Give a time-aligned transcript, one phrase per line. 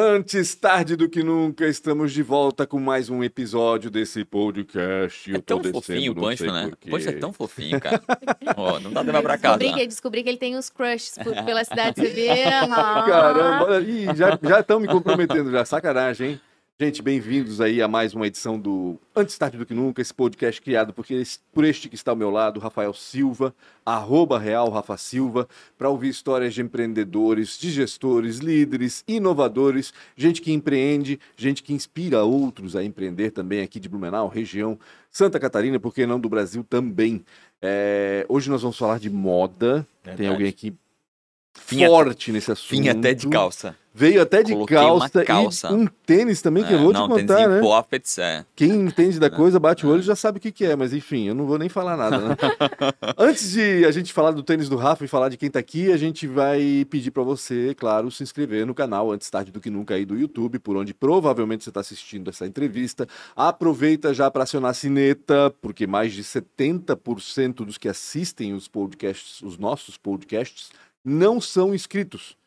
[0.00, 5.34] Antes tarde do que nunca, estamos de volta com mais um episódio desse podcast.
[5.34, 6.70] É tão fofinho o Pancho, né?
[6.86, 8.00] O Pancho é tão fofinho, cara.
[8.56, 9.58] oh, não dá de pra casa.
[9.58, 12.26] Descobri que, descobri que ele tem uns crushes por, pela cidade de.
[12.30, 16.40] Caramba, ih, já estão me comprometendo já, sacanagem, hein?
[16.80, 20.62] Gente, bem-vindos aí a mais uma edição do Antes Tarde do Que Nunca, esse podcast
[20.62, 21.04] criado por,
[21.52, 23.52] por este que está ao meu lado, Rafael Silva,
[23.84, 30.52] arroba real Rafa Silva, para ouvir histórias de empreendedores, de gestores, líderes, inovadores, gente que
[30.52, 34.78] empreende, gente que inspira outros a empreender também aqui de Blumenau, região
[35.10, 37.24] Santa Catarina, por que não do Brasil também.
[37.60, 40.16] É, hoje nós vamos falar de moda, Verdade.
[40.16, 40.72] tem alguém aqui
[41.54, 42.68] forte nesse assunto.
[42.68, 43.76] Fim até de calça.
[43.98, 47.20] Veio até de calça, calça, e um tênis também, que é, eu vou não, te
[47.20, 47.60] contar, né?
[47.60, 48.46] Poppets, é.
[48.54, 51.26] Quem entende da coisa, bate o olho, já sabe o que, que é, mas enfim,
[51.26, 52.36] eu não vou nem falar nada, né?
[53.18, 55.90] Antes de a gente falar do tênis do Rafa e falar de quem tá aqui,
[55.90, 59.68] a gente vai pedir para você, claro, se inscrever no canal Antes Tarde do Que
[59.68, 63.04] Nunca aí do YouTube, por onde provavelmente você está assistindo essa entrevista.
[63.34, 69.42] Aproveita já para acionar a sineta, porque mais de 70% dos que assistem os podcasts,
[69.42, 70.70] os nossos podcasts,
[71.04, 72.37] não são inscritos.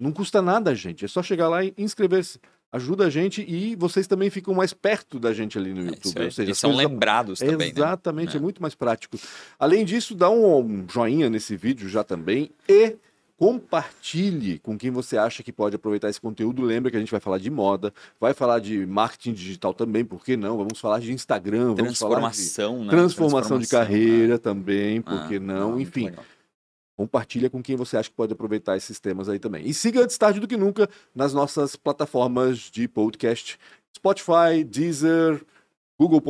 [0.00, 1.04] Não custa nada, gente.
[1.04, 2.40] É só chegar lá e inscrever-se.
[2.72, 6.20] Ajuda a gente e vocês também ficam mais perto da gente ali no é, YouTube.
[6.20, 7.72] É, Ou seja, são lembrados também.
[7.72, 7.72] Né?
[7.76, 8.36] Exatamente, né?
[8.36, 9.18] é muito mais prático.
[9.58, 12.96] Além disso, dá um joinha nesse vídeo já também e
[13.36, 16.62] compartilhe com quem você acha que pode aproveitar esse conteúdo.
[16.62, 20.24] Lembra que a gente vai falar de moda, vai falar de marketing digital também, por
[20.24, 20.56] que não?
[20.56, 22.90] Vamos falar de Instagram, vamos falar de transformação, né?
[22.90, 24.38] transformação de carreira né?
[24.38, 25.70] também, por que ah, não?
[25.72, 25.80] não?
[25.80, 26.04] Enfim.
[26.04, 26.24] Legal.
[27.00, 29.66] Compartilha com quem você acha que pode aproveitar esses temas aí também.
[29.66, 33.58] E siga antes tarde do que nunca nas nossas plataformas de podcast:
[33.96, 35.42] Spotify, Deezer,
[36.00, 36.22] Google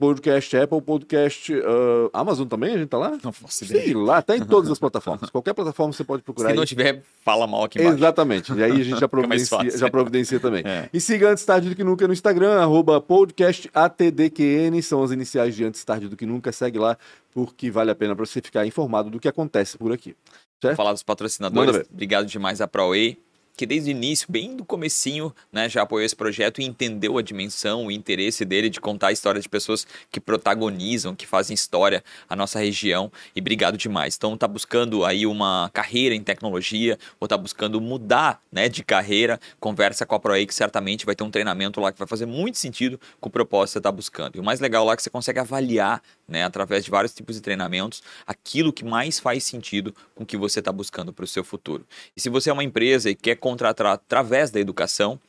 [0.00, 3.16] Podcast, Apple Podcast, uh, Amazon também, a gente tá lá?
[3.22, 3.84] Não faço ideia.
[3.84, 5.30] Sei lá, tá em todas as plataformas.
[5.30, 6.50] Qualquer plataforma você pode procurar.
[6.50, 7.98] Se não tiver, fala mal aqui embaixo.
[7.98, 8.52] Exatamente.
[8.52, 10.64] E aí a gente já providencia, já providencia também.
[10.66, 10.88] É.
[10.92, 15.64] E siga Antes Tarde do Que Nunca no Instagram, arroba podcastatdqn, são as iniciais de
[15.66, 16.50] Antes Tarde do Que Nunca.
[16.50, 16.98] Segue lá,
[17.32, 20.16] porque vale a pena para você ficar informado do que acontece por aqui.
[20.60, 20.74] Certo?
[20.74, 21.86] Vou falar dos patrocinadores.
[21.88, 23.16] Obrigado demais a ProWay
[23.56, 27.22] que desde o início, bem do comecinho, né, já apoiou esse projeto e entendeu a
[27.22, 32.02] dimensão, o interesse dele de contar a história de pessoas que protagonizam, que fazem história
[32.28, 33.12] a nossa região.
[33.36, 34.16] E obrigado demais.
[34.16, 39.38] Então tá buscando aí uma carreira em tecnologia ou tá buscando mudar, né, de carreira,
[39.60, 42.58] conversa com a ProEI que certamente vai ter um treinamento lá que vai fazer muito
[42.58, 44.36] sentido com o propósito que você está buscando.
[44.36, 46.02] E o mais legal lá é que você consegue avaliar,
[46.32, 50.36] né, através de vários tipos de treinamentos, aquilo que mais faz sentido com o que
[50.36, 51.86] você está buscando para o seu futuro.
[52.16, 55.20] E se você é uma empresa e quer contratar através da educação,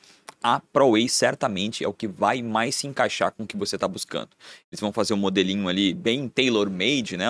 [0.44, 3.88] a ProWay certamente é o que vai mais se encaixar com o que você está
[3.88, 4.28] buscando.
[4.70, 7.28] Eles vão fazer um modelinho ali bem tailor-made, né?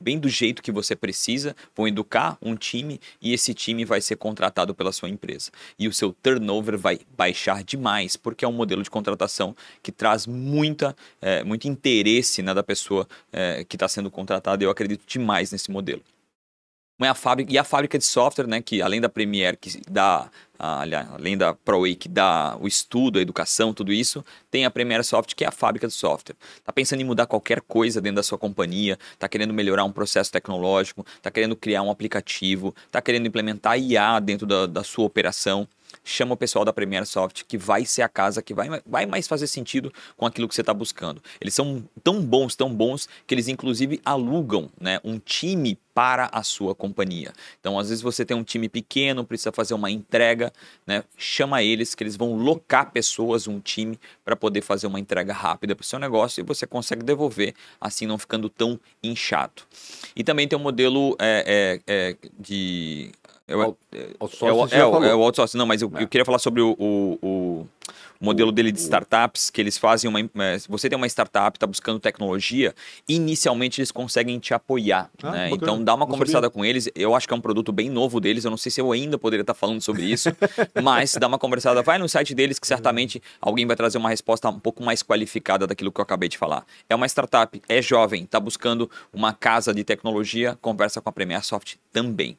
[0.00, 4.16] bem do jeito que você precisa, vão educar um time e esse time vai ser
[4.16, 5.52] contratado pela sua empresa.
[5.78, 10.26] E o seu turnover vai baixar demais, porque é um modelo de contratação que traz
[10.26, 14.62] muita, é, muito interesse né, da pessoa é, que está sendo contratada.
[14.64, 16.02] Eu acredito demais nesse modelo.
[16.98, 21.36] A fábrica, e a fábrica de software, né, que além da Premiere, que dá, além
[21.36, 25.44] da ProWay, que dá o estudo, a educação, tudo isso, tem a Premiere Soft, que
[25.44, 26.36] é a fábrica de software.
[26.64, 30.30] Tá pensando em mudar qualquer coisa dentro da sua companhia, tá querendo melhorar um processo
[30.32, 35.68] tecnológico, tá querendo criar um aplicativo, tá querendo implementar IA dentro da, da sua operação,
[36.04, 39.26] chama o pessoal da Premiere Soft, que vai ser a casa que vai, vai mais
[39.26, 41.22] fazer sentido com aquilo que você está buscando.
[41.40, 46.42] Eles são tão bons, tão bons, que eles inclusive alugam né, um time para a
[46.42, 47.32] sua companhia.
[47.58, 50.45] Então, às vezes você tem um time pequeno, precisa fazer uma entrega,
[50.86, 51.04] né?
[51.16, 55.74] Chama eles que eles vão locar pessoas, um time, para poder fazer uma entrega rápida
[55.74, 59.62] para o seu negócio e você consegue devolver, assim não ficando tão inchado.
[60.14, 63.12] E também tem um modelo é, é, é, de
[63.48, 63.98] eu, é,
[64.72, 66.06] é, é, é, o outsourcing, não, mas eu, eu é.
[66.06, 66.76] queria falar sobre o,
[67.22, 67.66] o,
[68.20, 70.20] o modelo dele de startups, que eles fazem uma.
[70.44, 72.74] É, se você tem uma startup, está buscando tecnologia,
[73.08, 75.10] inicialmente eles conseguem te apoiar.
[75.22, 75.50] Ah, né?
[75.50, 76.50] Então dá uma não conversada sabia.
[76.50, 76.88] com eles.
[76.94, 78.44] Eu acho que é um produto bem novo deles.
[78.44, 80.30] Eu não sei se eu ainda poderia estar falando sobre isso,
[80.82, 81.82] mas dá uma conversada.
[81.82, 85.66] Vai no site deles que certamente alguém vai trazer uma resposta um pouco mais qualificada
[85.66, 86.64] daquilo que eu acabei de falar.
[86.88, 91.44] É uma startup, é jovem, está buscando uma casa de tecnologia, conversa com a Premier
[91.44, 92.38] Soft também.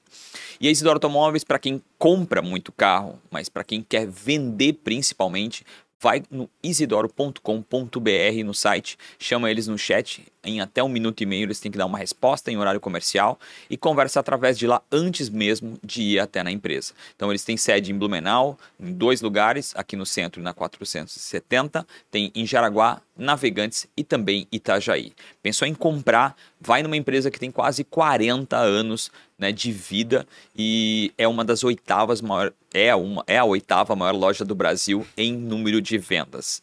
[0.60, 5.66] E a Isidoro Automóveis, para quem compra muito carro, mas para quem quer vender principalmente,
[6.00, 11.46] vai no isidoro.com.br no site, chama eles no chat, em até um minuto e meio
[11.46, 13.40] eles têm que dar uma resposta em horário comercial
[13.70, 16.94] e conversa através de lá antes mesmo de ir até na empresa.
[17.16, 22.32] Então eles têm sede em Blumenau, em dois lugares, aqui no centro na 470, tem
[22.36, 25.14] em Jaraguá, Navegantes e também Itajaí.
[25.42, 26.36] Pensou em comprar?
[26.62, 31.64] Vai numa empresa que tem quase 40 anos né, de vida e é uma das
[31.64, 36.62] oitavas maior, é uma é a oitava maior loja do Brasil em número de vendas.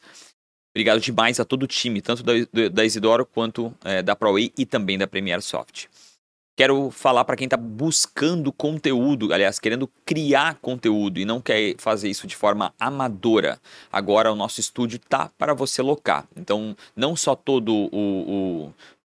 [0.74, 2.32] Obrigado demais a todo o time, tanto da,
[2.72, 5.86] da Isidoro quanto é, da ProWay e também da Premier Soft.
[6.56, 12.08] Quero falar para quem está buscando conteúdo, aliás, querendo criar conteúdo e não quer fazer
[12.08, 13.60] isso de forma amadora.
[13.90, 16.28] Agora o nosso estúdio tá para você locar.
[16.36, 18.74] Então, não só todo o, o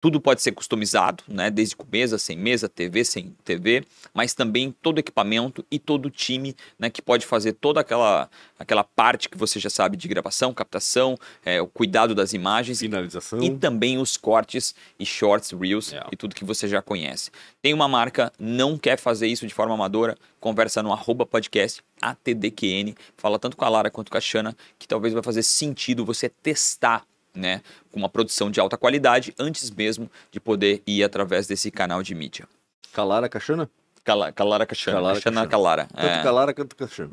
[0.06, 1.50] tudo pode ser customizado, né?
[1.50, 6.10] Desde com mesa, sem mesa, TV, sem TV, mas também todo equipamento e todo o
[6.10, 6.88] time, né?
[6.88, 11.60] Que pode fazer toda aquela, aquela parte que você já sabe de gravação, captação, é,
[11.60, 12.78] o cuidado das imagens.
[12.78, 13.42] Finalização.
[13.42, 16.06] E também os cortes e shorts, reels É.
[16.12, 17.32] e tudo que você já conhece.
[17.60, 22.94] Tem uma marca, não quer fazer isso de forma amadora, conversa no arroba podcast ATDQN,
[23.16, 26.28] fala tanto com a Lara quanto com a Xana, que talvez vai fazer sentido você
[26.28, 27.04] testar
[27.36, 27.60] né,
[27.92, 32.14] com uma produção de alta qualidade antes mesmo de poder ir através desse canal de
[32.14, 32.46] mídia.
[32.92, 33.68] Calara Caxana?
[34.04, 35.46] Cala, Calara Caxana, Calara Caxana.
[35.46, 35.88] Calara.
[35.94, 36.22] Tanto é.
[36.22, 37.12] Calara quanto Caxana.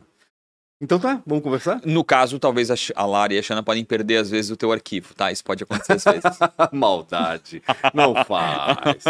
[0.81, 1.80] Então tá, vamos conversar?
[1.86, 4.70] No caso, talvez a, a Lara e a Xana podem perder às vezes o teu
[4.70, 5.31] arquivo, tá?
[5.31, 6.40] Isso pode acontecer às vezes.
[6.74, 7.64] Maldade.
[7.94, 9.02] Não faz.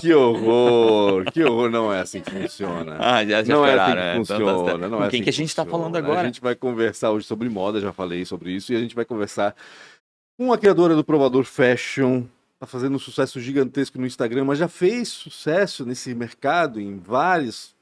[0.00, 1.24] Que horror.
[1.32, 1.68] Que horror.
[1.68, 2.96] Não é assim que funciona.
[3.00, 4.12] ah, já, já não é esperaram, assim é.
[4.12, 4.82] que Então, funciona.
[4.82, 5.82] tá- não Com é quem assim que a gente tá funciona.
[5.84, 6.20] falando agora?
[6.20, 9.04] A gente vai conversar hoje sobre moda, já falei sobre isso, e a gente vai
[9.04, 9.52] conversar
[10.38, 12.24] com a criadora do provador Fashion.
[12.58, 17.74] Tá fazendo um sucesso gigantesco no Instagram, mas já fez sucesso nesse mercado em vários,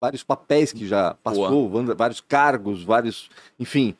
[0.00, 3.28] vários papéis que já passou, vanda- vários cargos, vários.
[3.60, 3.94] Enfim.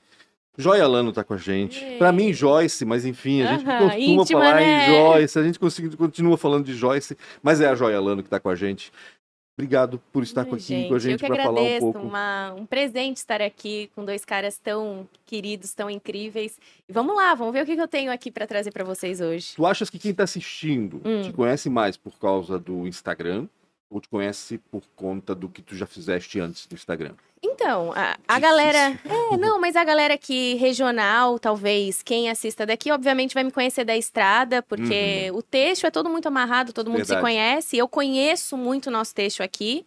[0.61, 1.79] Joia Lano tá com a gente.
[1.85, 1.99] Yay.
[1.99, 4.89] Pra mim, Joyce, mas enfim, a gente Aham, costuma íntima, falar né?
[4.89, 5.59] em Joyce, a gente
[5.97, 8.91] continua falando de Joyce, mas é a Joia Lano que tá com a gente.
[9.59, 11.99] Obrigado por estar aqui com a gente para falar um pouco.
[11.99, 16.61] Uma, um presente estar aqui com dois caras tão queridos, tão incríveis.
[16.89, 19.21] E vamos lá, vamos ver o que que eu tenho aqui para trazer para vocês
[19.21, 19.57] hoje.
[19.57, 21.23] Tu achas que quem tá assistindo Hum.
[21.23, 23.49] te conhece mais por causa do Instagram
[23.91, 27.15] ou te conhece por conta do que tu já fizeste antes do Instagram?
[27.43, 28.99] Então, a, a galera.
[29.05, 33.85] É, não, mas a galera aqui regional, talvez, quem assista daqui, obviamente vai me conhecer
[33.85, 37.21] da estrada, porque o texto é todo muito amarrado, todo mundo se Uhum.
[37.23, 37.23] Verdade.
[37.23, 37.77] conhece.
[37.79, 39.85] Eu conheço muito o nosso texto aqui.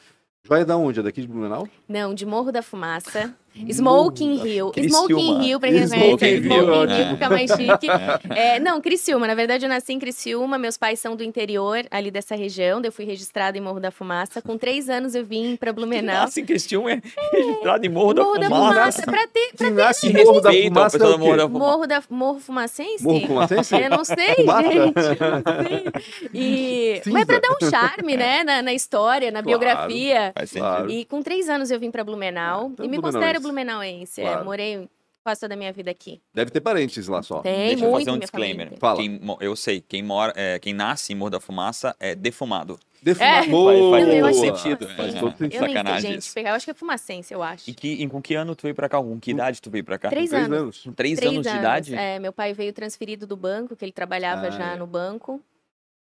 [0.45, 1.00] Joia da onde?
[1.00, 1.69] É daqui de Blumenau?
[1.88, 3.33] Não, de Morro da Fumaça.
[3.72, 4.72] Smoking Hill.
[4.72, 5.07] Criciúma.
[5.07, 6.25] Smoking Hill, pra quem Smoking conhece.
[6.25, 7.10] Hill, Smoking Hill, ótimo.
[7.12, 7.88] fica mais chique.
[8.36, 9.27] É, não, Criciúma.
[9.27, 10.57] Na verdade, eu nasci em Criciúma.
[10.57, 12.81] Meus pais são do interior, ali dessa região.
[12.83, 14.41] Eu fui registrada em Morro da Fumaça.
[14.41, 16.15] Com três anos, eu vim pra Blumenau.
[16.24, 18.74] Nasce em Cristium é registrado em Morro, Morro da da Fumaça.
[18.74, 19.01] Fumaça.
[19.03, 21.50] Pra ter, Quem nasce em Morro da Fumaça é do Morro da Fumaça.
[21.65, 23.03] Morro, da, Morro Fumacense?
[23.03, 23.75] Morro Fumacense?
[23.75, 24.72] Eu não sei, Fumaça?
[24.72, 24.93] gente.
[24.95, 25.86] Não sei.
[26.33, 27.01] E...
[27.03, 27.12] Cinza.
[27.17, 28.43] Mas pra dar um charme, né?
[28.43, 29.60] Na, na história, na Claro.
[29.60, 30.31] biografia.
[30.36, 30.63] Faz sentido.
[30.67, 30.89] Claro.
[30.91, 32.69] E com três anos eu vim pra Blumenau.
[32.74, 33.01] Então, e me blumenauense.
[33.19, 34.21] considero blumenauense.
[34.21, 34.25] é.
[34.25, 34.45] Claro.
[34.45, 34.89] morei
[35.23, 36.21] quase toda a minha vida aqui.
[36.33, 37.39] Deve ter parentes lá só.
[37.41, 38.73] Tem Deixa eu muito, fazer um disclaimer.
[38.77, 38.97] Fala.
[39.00, 42.77] Quem eu sei, quem, mora, é, quem nasce em Morro da Fumaça é defumado.
[43.01, 43.29] Defumar.
[43.29, 43.33] É.
[43.33, 43.69] Faz- faz Não,
[44.13, 44.88] eu todo achei sentido.
[44.95, 45.19] Faz É.
[45.19, 45.65] todo sentido.
[45.65, 46.33] Eu gente.
[46.33, 47.69] Pegar, eu acho que é fumacense, eu acho.
[47.69, 48.97] E que, em, com que ano tu veio pra cá?
[49.01, 50.09] Com que idade tu veio pra cá?
[50.09, 50.57] Três Três anos.
[50.57, 50.81] anos.
[50.83, 51.95] Com três, Três anos, de idade?
[51.95, 54.75] É, meu pai veio transferido do banco, que ele trabalhava Ah, já é.
[54.77, 55.41] no banco.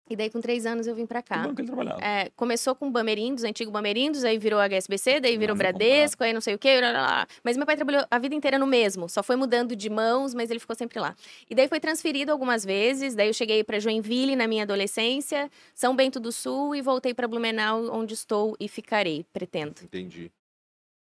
[0.09, 1.43] E daí, com três anos, eu vim pra Que cá.
[1.47, 2.01] banco ele trabalhava?
[2.03, 6.41] É, começou com Bamerindos, antigo Bamerindos, aí virou HSBC, daí virou Ah, Bradesco, aí não
[6.41, 6.77] sei o quê.
[6.79, 7.27] blá, blá, blá.
[7.41, 10.51] Mas meu pai trabalhou a vida inteira no mesmo, só foi mudando de mãos, mas
[10.51, 11.15] ele ficou sempre lá.
[11.49, 15.95] E daí foi transferido algumas vezes, daí eu cheguei para Joinville na minha adolescência, São
[15.95, 19.75] Bento do Sul e voltei para Blumenau, onde estou e ficarei, pretendo.
[19.83, 20.29] Entendi.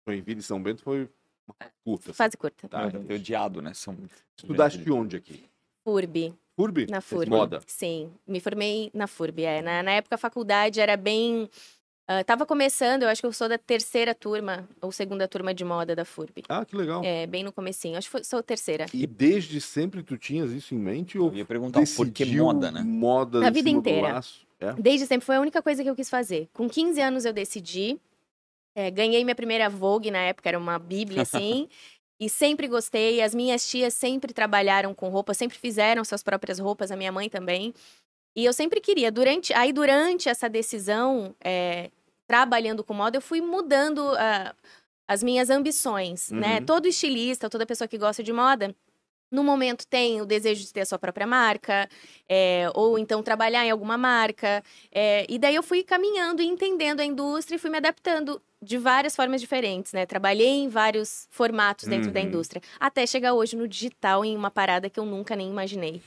[0.07, 1.09] Joinville e São Bento foi
[1.83, 2.13] curta.
[2.13, 2.67] Fase curta.
[2.69, 3.73] Tá, é odiado, né?
[3.73, 3.97] São...
[4.37, 5.43] Estudaste onde aqui?
[5.83, 6.33] FURB.
[6.61, 6.87] FURB?
[6.89, 7.29] Na FURB.
[7.29, 7.61] Moda.
[7.65, 9.43] Sim, me formei na FURB.
[9.43, 9.61] É.
[9.61, 11.49] Na, na época a faculdade era bem.
[12.09, 15.63] Uh, tava começando, eu acho que eu sou da terceira turma, ou segunda turma de
[15.63, 16.43] moda da FURB.
[16.49, 17.01] Ah, que legal.
[17.05, 17.97] É, bem no comecinho.
[17.97, 18.85] Acho que foi, sou terceira.
[18.93, 21.17] E desde sempre tu tinhas isso em mente?
[21.17, 22.81] Ou eu ia perguntar por que moda, né?
[22.83, 24.19] Moda a vida inteira.
[24.59, 24.73] É?
[24.73, 26.47] Desde sempre foi a única coisa que eu quis fazer.
[26.53, 27.99] Com 15 anos eu decidi.
[28.75, 31.67] É, ganhei minha primeira Vogue na época, era uma bíblia assim.
[32.21, 33.19] E sempre gostei.
[33.19, 37.27] As minhas tias sempre trabalharam com roupa, sempre fizeram suas próprias roupas, a minha mãe
[37.27, 37.73] também.
[38.35, 39.11] E eu sempre queria.
[39.11, 41.89] Durante, aí, durante essa decisão, é,
[42.27, 44.55] trabalhando com moda, eu fui mudando uh,
[45.07, 46.35] as minhas ambições, né?
[46.35, 46.53] uhum.
[46.53, 46.61] né?
[46.61, 48.75] Todo estilista, toda pessoa que gosta de moda,
[49.31, 51.87] no momento tem o desejo de ter a sua própria marca,
[52.27, 54.63] é, ou então trabalhar em alguma marca.
[54.91, 58.77] É, e daí eu fui caminhando e entendendo a indústria e fui me adaptando de
[58.77, 60.05] várias formas diferentes, né?
[60.05, 62.13] Trabalhei em vários formatos dentro uhum.
[62.13, 66.01] da indústria, até chegar hoje no digital em uma parada que eu nunca nem imaginei.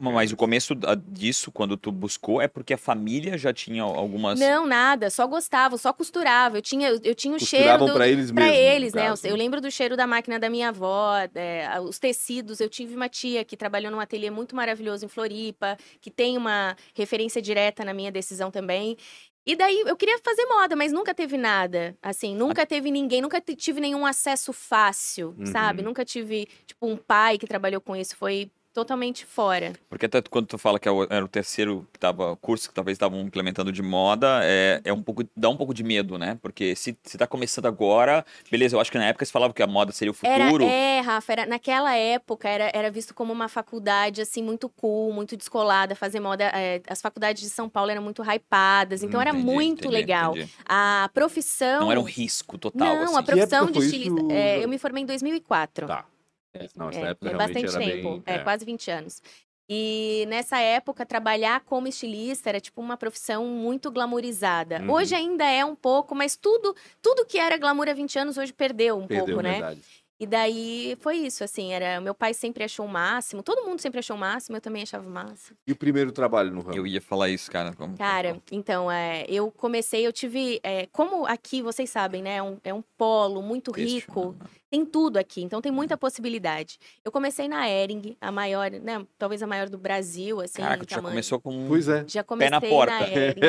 [0.00, 0.74] Mas o começo
[1.06, 4.38] disso, quando tu buscou, é porque a família já tinha algumas.
[4.38, 6.58] Não, nada, só gostava, só costurava.
[6.58, 7.86] Eu tinha, eu tinha o cheiro.
[7.86, 7.92] Do...
[7.92, 8.34] para eles mesmo.
[8.34, 9.08] Para eles, né?
[9.08, 12.60] Eu, eu, lembro do cheiro da máquina da minha avó, é, os tecidos.
[12.60, 16.76] Eu tive uma tia que trabalhou num ateliê muito maravilhoso em Floripa, que tem uma
[16.94, 18.96] referência direta na minha decisão também.
[19.44, 21.96] E daí eu queria fazer moda, mas nunca teve nada.
[22.00, 25.46] Assim, nunca teve ninguém, nunca tive nenhum acesso fácil, uhum.
[25.46, 25.82] sabe?
[25.82, 28.16] Nunca tive, tipo, um pai que trabalhou com isso.
[28.16, 29.72] Foi totalmente fora.
[29.88, 32.96] Porque até quando tu fala que é era o terceiro que tava, curso que talvez
[32.96, 36.38] estavam implementando de moda, é, é um pouco, dá um pouco de medo, né?
[36.40, 39.62] Porque se, se tá começando agora, beleza, eu acho que na época se falava que
[39.62, 40.64] a moda seria o futuro.
[40.64, 45.12] Era, é, Rafa, era, naquela época era, era visto como uma faculdade, assim, muito cool,
[45.12, 46.44] muito descolada, fazer moda.
[46.54, 50.32] É, as faculdades de São Paulo eram muito hypadas, então era muito entendi, legal.
[50.32, 50.50] Entendi.
[50.64, 51.80] A profissão...
[51.80, 53.16] Não era um risco total, Não, assim.
[53.16, 54.20] a profissão de estilista...
[54.30, 55.86] É, eu me formei em 2004.
[55.86, 56.04] Tá.
[56.54, 59.22] É, não, é, época é bastante tempo, bem, é, é, quase 20 anos.
[59.68, 64.80] E nessa época, trabalhar como estilista era tipo uma profissão muito glamourizada.
[64.80, 64.90] Uhum.
[64.90, 68.52] Hoje ainda é um pouco, mas tudo tudo que era glamour há 20 anos hoje
[68.52, 69.52] perdeu um perdeu, pouco, né?
[69.52, 69.80] Verdade.
[70.20, 73.98] E daí foi isso, assim, era meu pai sempre achou o máximo, todo mundo sempre
[73.98, 75.56] achou o máximo, eu também achava o máximo.
[75.66, 76.76] E o primeiro trabalho no ramo?
[76.76, 77.72] Eu ia falar isso, cara.
[77.72, 77.96] Como...
[77.96, 82.56] Cara, então, é, eu comecei, eu tive, é, como aqui, vocês sabem, né, é um,
[82.62, 84.46] é um polo muito rico, né?
[84.70, 86.78] tem tudo aqui, então tem muita possibilidade.
[87.04, 91.02] Eu comecei na Ering, a maior, né, talvez a maior do Brasil, assim, Caraca, já
[91.02, 92.04] começou com pois é.
[92.06, 92.92] já comecei pé na porta.
[92.92, 93.40] Na Ering.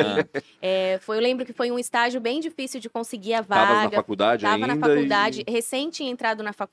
[0.60, 3.66] é, foi, eu lembro que foi um estágio bem difícil de conseguir a vaga.
[3.66, 5.50] Tava na faculdade Tava ainda na faculdade, e...
[5.50, 6.63] recém tinha entrado na faculdade.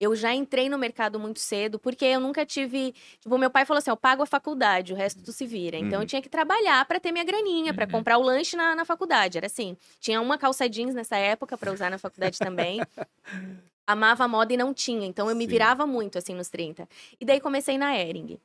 [0.00, 2.94] Eu já entrei no mercado muito cedo, porque eu nunca tive.
[3.20, 5.76] Tipo, meu pai falou assim: eu pago a faculdade, o resto tu se vira.
[5.76, 6.02] Então uhum.
[6.02, 7.92] eu tinha que trabalhar para ter minha graninha, para uhum.
[7.92, 9.38] comprar o lanche na, na faculdade.
[9.38, 9.76] Era assim.
[10.00, 12.80] Tinha uma calça jeans nessa época para usar na faculdade também.
[13.86, 15.06] amava a moda e não tinha.
[15.06, 15.50] Então eu me Sim.
[15.50, 16.88] virava muito, assim, nos 30.
[17.20, 18.38] E daí comecei na Ering.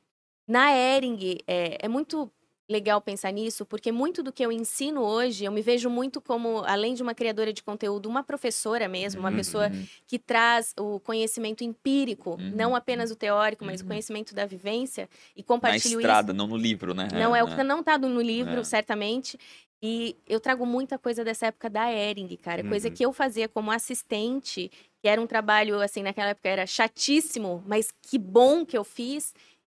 [0.46, 2.30] Na Ering, é, é muito
[2.68, 6.64] legal pensar nisso, porque muito do que eu ensino hoje, eu me vejo muito como,
[6.66, 9.36] além de uma criadora de conteúdo, uma professora mesmo, uma uhum.
[9.36, 9.70] pessoa
[10.06, 12.52] que traz o conhecimento empírico, uhum.
[12.54, 13.86] não apenas o teórico, mas uhum.
[13.86, 16.36] o conhecimento da vivência e compartilho Na estrada, isso.
[16.36, 17.08] não no livro, né?
[17.12, 18.64] Não é, é o que não está no livro, é.
[18.64, 19.38] certamente.
[19.80, 22.64] E eu trago muita coisa dessa época da Ering, cara.
[22.64, 22.94] Coisa uhum.
[22.94, 24.70] que eu fazia como assistente,
[25.00, 29.34] que era um trabalho, assim, naquela época era chatíssimo, mas que bom que eu fiz.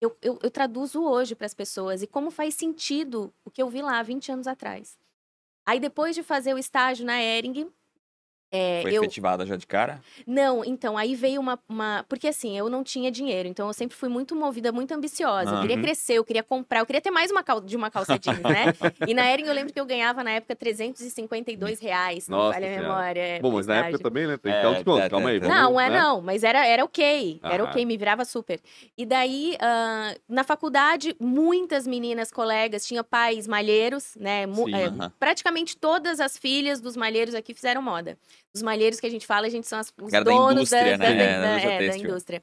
[0.06, 2.00] Eu, eu, eu traduzo hoje para as pessoas.
[2.02, 4.96] E como faz sentido o que eu vi lá 20 anos atrás.
[5.66, 7.68] Aí, depois de fazer o estágio na Ering,
[8.50, 9.02] é, Foi eu...
[9.02, 10.00] efetivada já de cara?
[10.26, 12.04] Não, então, aí veio uma, uma.
[12.08, 15.50] Porque assim, eu não tinha dinheiro, então eu sempre fui muito movida, muito ambiciosa.
[15.50, 15.56] Uhum.
[15.56, 17.60] Eu queria crescer, eu queria comprar, eu queria ter mais uma cal...
[17.60, 18.72] de uma calça jeans, né?
[19.06, 22.80] e na Ering eu lembro que eu ganhava na época 352 reais, Nossa, falha a
[22.82, 23.20] memória.
[23.20, 24.36] É Bom, mas na época também, né?
[24.36, 25.38] Tem que é, calma aí.
[25.40, 26.00] Vamos, não, é né?
[26.00, 28.60] não, mas era, era ok, era ok, me virava super.
[28.96, 34.46] E daí, uh, na faculdade, muitas meninas, colegas, tinham pais malheiros, né?
[34.46, 35.10] Sim, é, uhum.
[35.18, 38.16] Praticamente todas as filhas dos malheiros aqui fizeram moda.
[38.54, 41.10] Os malheiros que a gente fala, a gente são as, os donos da, indústria, da,
[41.10, 41.38] né?
[41.38, 42.42] da, da, é, da indústria.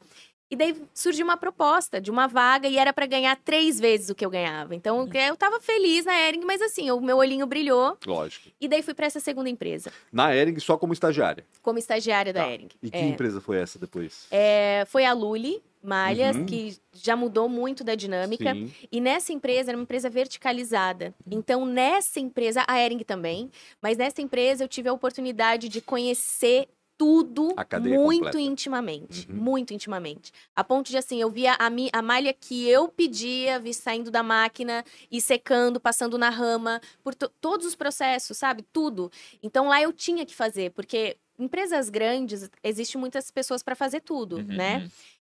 [0.54, 4.16] E daí surgiu uma proposta de uma vaga e era para ganhar três vezes o
[4.16, 4.76] que eu ganhava.
[4.76, 5.10] Então uhum.
[5.12, 7.98] eu tava feliz na Ering, mas assim, o meu olhinho brilhou.
[8.06, 8.50] Lógico.
[8.62, 9.92] E daí fui para essa segunda empresa.
[10.12, 11.44] Na Ering só como estagiária?
[11.64, 12.44] Como estagiária tá.
[12.44, 12.70] da Ering.
[12.84, 13.08] E que é.
[13.08, 14.28] empresa foi essa depois?
[14.30, 16.46] É, foi a Luli, malhas, uhum.
[16.46, 18.54] que já mudou muito da dinâmica.
[18.54, 18.72] Sim.
[18.92, 21.14] E nessa empresa era uma empresa verticalizada.
[21.30, 26.68] Então, nessa empresa, a Ering também, mas nessa empresa eu tive a oportunidade de conhecer
[26.98, 28.40] tudo muito completa.
[28.40, 29.28] intimamente.
[29.30, 29.36] Uhum.
[29.36, 30.32] Muito intimamente.
[30.56, 34.12] A ponto de, assim, eu via a, mi, a malha que eu pedia, vi saindo
[34.12, 38.64] da máquina e secando, passando na rama, por to- todos os processos, sabe?
[38.72, 39.12] Tudo.
[39.42, 44.38] Então lá eu tinha que fazer, porque empresas grandes, existe muitas pessoas para fazer tudo,
[44.38, 44.90] Uhum, né?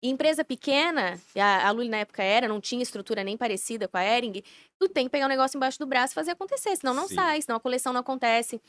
[0.05, 3.97] E empresa pequena, a, a Lully na época era, não tinha estrutura nem parecida com
[3.97, 4.43] a Ering,
[4.79, 7.15] tu tem que pegar o negócio embaixo do braço e fazer acontecer, senão não Sim.
[7.15, 8.61] sai, senão a coleção não acontece.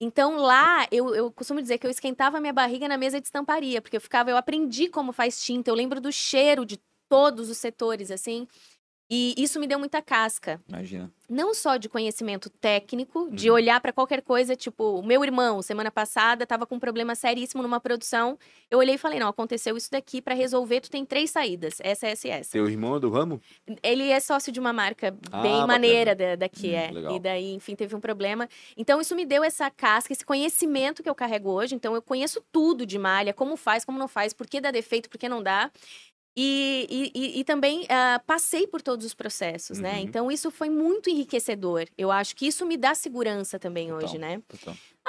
[0.00, 3.80] Então lá, eu, eu costumo dizer que eu esquentava minha barriga na mesa de estamparia,
[3.80, 7.58] porque eu ficava, eu aprendi como faz tinta, eu lembro do cheiro de todos os
[7.58, 8.48] setores, assim.
[9.10, 11.10] E isso me deu muita casca Imagina.
[11.28, 13.56] não só de conhecimento técnico, de Uhum.
[13.56, 17.60] olhar para qualquer coisa, tipo, o meu irmão, semana passada, estava com um problema seríssimo
[17.62, 18.38] numa produção.
[18.70, 22.06] Eu olhei e falei: não, aconteceu isso daqui, para resolver, tu tem três saídas, essa,
[22.06, 22.52] essa e essa.
[22.52, 23.40] Teu irmão é do ramo?
[23.82, 25.66] Ele é sócio de uma marca Ah, bem bacana.
[25.66, 26.90] maneira da- daqui, Hum, é.
[26.92, 27.16] legal.
[27.16, 28.48] E daí, enfim, teve um problema.
[28.76, 31.74] Então, isso me deu essa casca, esse conhecimento que eu carrego hoje.
[31.74, 35.10] Então, eu conheço tudo de malha, como faz, como não faz, por que dá defeito,
[35.10, 35.68] por que não dá.
[36.36, 39.94] E, e- e- também ah, passei por todos os processos, né?
[39.94, 39.98] Uhum.
[39.98, 41.86] Então, isso foi muito enriquecedor.
[41.98, 44.40] Eu acho que isso me dá segurança também hoje, né?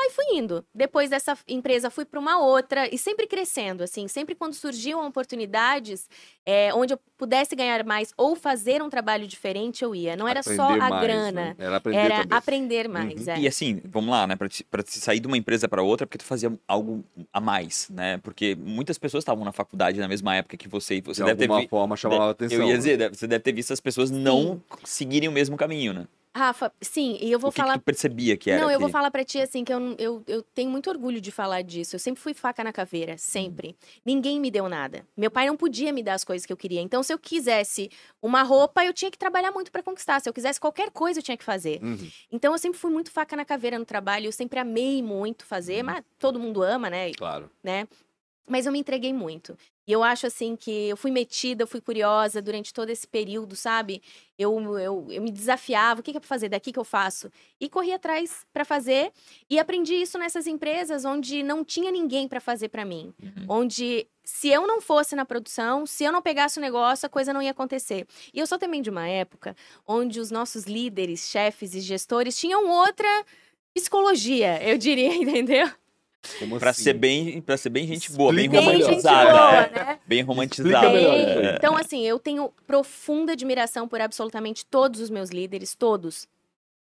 [0.02, 0.66] Aí fui indo.
[0.74, 4.08] Depois dessa empresa, fui para uma outra e sempre crescendo, assim.
[4.08, 6.10] Sempre quando surgiam oportunidades
[6.46, 10.16] é, onde eu pudesse ganhar mais ou fazer um trabalho diferente, eu ia.
[10.16, 11.32] Não era só Aprender a mais, grana.
[11.32, 11.56] né?
[11.60, 12.38] Era aprender Era também.
[12.38, 13.28] aprender mais.
[13.28, 13.34] Uhum.
[13.34, 13.40] é.
[13.42, 14.36] E assim, vamos lá, né?
[14.50, 18.18] Te- te sair de uma empresa para outra, porque tu fazia algo a mais, né?
[18.24, 20.96] Porque muitas pessoas estavam na faculdade na mesma época que você.
[20.96, 22.58] E você de deve ter alguma vi- forma chamava a de- atenção.
[22.58, 22.78] Eu ia né?
[22.78, 26.08] dizer, deve- você deve ter visto as pessoas não seguirem o mesmo caminho, né?
[26.34, 27.74] Rafa, sim, e eu vou o que, falar.
[27.74, 29.96] que tu percebia que era Não, eu vou aquele- falar pra ti assim, que eu,
[30.00, 31.96] eu, eu tenho muito orgulho de falar disso.
[31.96, 33.76] Eu sempre fui faca na caveira, sempre.
[34.06, 35.06] Ninguém me deu nada.
[35.18, 36.80] Meu pai não podia me dar as coisas que eu queria.
[36.80, 37.90] Então, se eu quisesse
[38.22, 40.22] uma roupa, eu tinha que trabalhar muito pra conquistar.
[40.22, 41.80] Se eu quisesse qualquer coisa, eu tinha que fazer.
[41.84, 42.10] Uhum.
[42.32, 44.28] Então, eu sempre fui muito faca na caveira no trabalho.
[44.28, 47.12] Eu sempre amei muito fazer, mas todo mundo ama, né?
[47.14, 47.52] Claro.
[47.62, 47.88] né?
[48.48, 49.58] Mas eu me entreguei muito.
[49.92, 53.58] E eu acho assim que eu fui metida, eu fui curiosa durante todo esse período,
[53.58, 54.02] sabe?
[54.40, 57.30] Eu, eu, eu me desafiava, o que, que é pra fazer daqui que eu faço?
[57.60, 59.12] E corri atrás pra fazer
[59.50, 63.14] e aprendi isso nessas empresas onde não tinha ninguém pra fazer pra mim.
[63.22, 63.46] Uhum.
[63.50, 67.34] Onde se eu não fosse na produção, se eu não pegasse o negócio, a coisa
[67.34, 68.08] não ia acontecer.
[68.34, 72.66] E eu sou também de uma época onde os nossos líderes, chefes e gestores tinham
[72.70, 73.26] outra
[73.74, 75.70] psicologia, eu diria, entendeu?
[76.40, 76.84] Como Pra assim?
[76.84, 79.70] ser bem, para ser bem gente boa, bem Explica Bem gente romantizada, boa, é.
[79.86, 80.00] né?
[80.06, 80.90] bem romantizada.
[80.90, 81.56] Bem- é.
[81.58, 86.28] Então, assim, eu tenho profunda admiração por absolutamente todos os meus líderes, todos.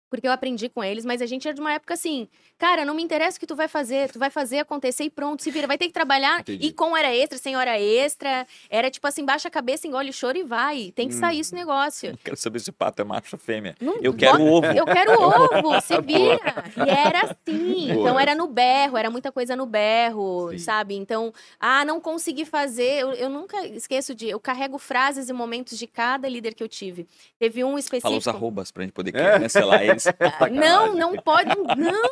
[0.09, 2.93] Porque eu aprendi com eles, mas a gente era de uma época assim, cara, não
[2.93, 5.67] me interessa o que tu vai fazer, tu vai fazer acontecer e pronto, se vira,
[5.67, 6.39] vai ter que trabalhar.
[6.39, 6.67] Entendi.
[6.67, 10.13] E com hora extra, sem hora extra, era tipo assim, baixa a cabeça, engole o
[10.13, 10.91] choro e vai.
[10.95, 11.19] Tem que Hum.
[11.19, 12.11] sair esse negócio.
[12.11, 13.75] Não quero saber se o pato é macho ou fêmea.
[13.81, 14.65] Não- Eu quero ovo.
[14.67, 16.63] Eu quero ovo, se vira.
[16.85, 17.93] E era assim.
[17.93, 18.01] Boa.
[18.07, 20.57] Então era no berro, era muita coisa no berro, Sim.
[20.59, 20.95] sabe?
[20.95, 22.99] Então, ah, não consegui fazer.
[23.01, 24.29] Eu, eu nunca esqueço de.
[24.29, 27.07] Eu carrego frases e momentos de cada líder que eu tive.
[27.37, 28.07] Teve um específico.
[28.07, 29.39] Fala os arrobas pra gente poder É.
[29.39, 30.59] cancelar eles.
[30.59, 31.49] Não, não pode.
[31.55, 32.09] Não,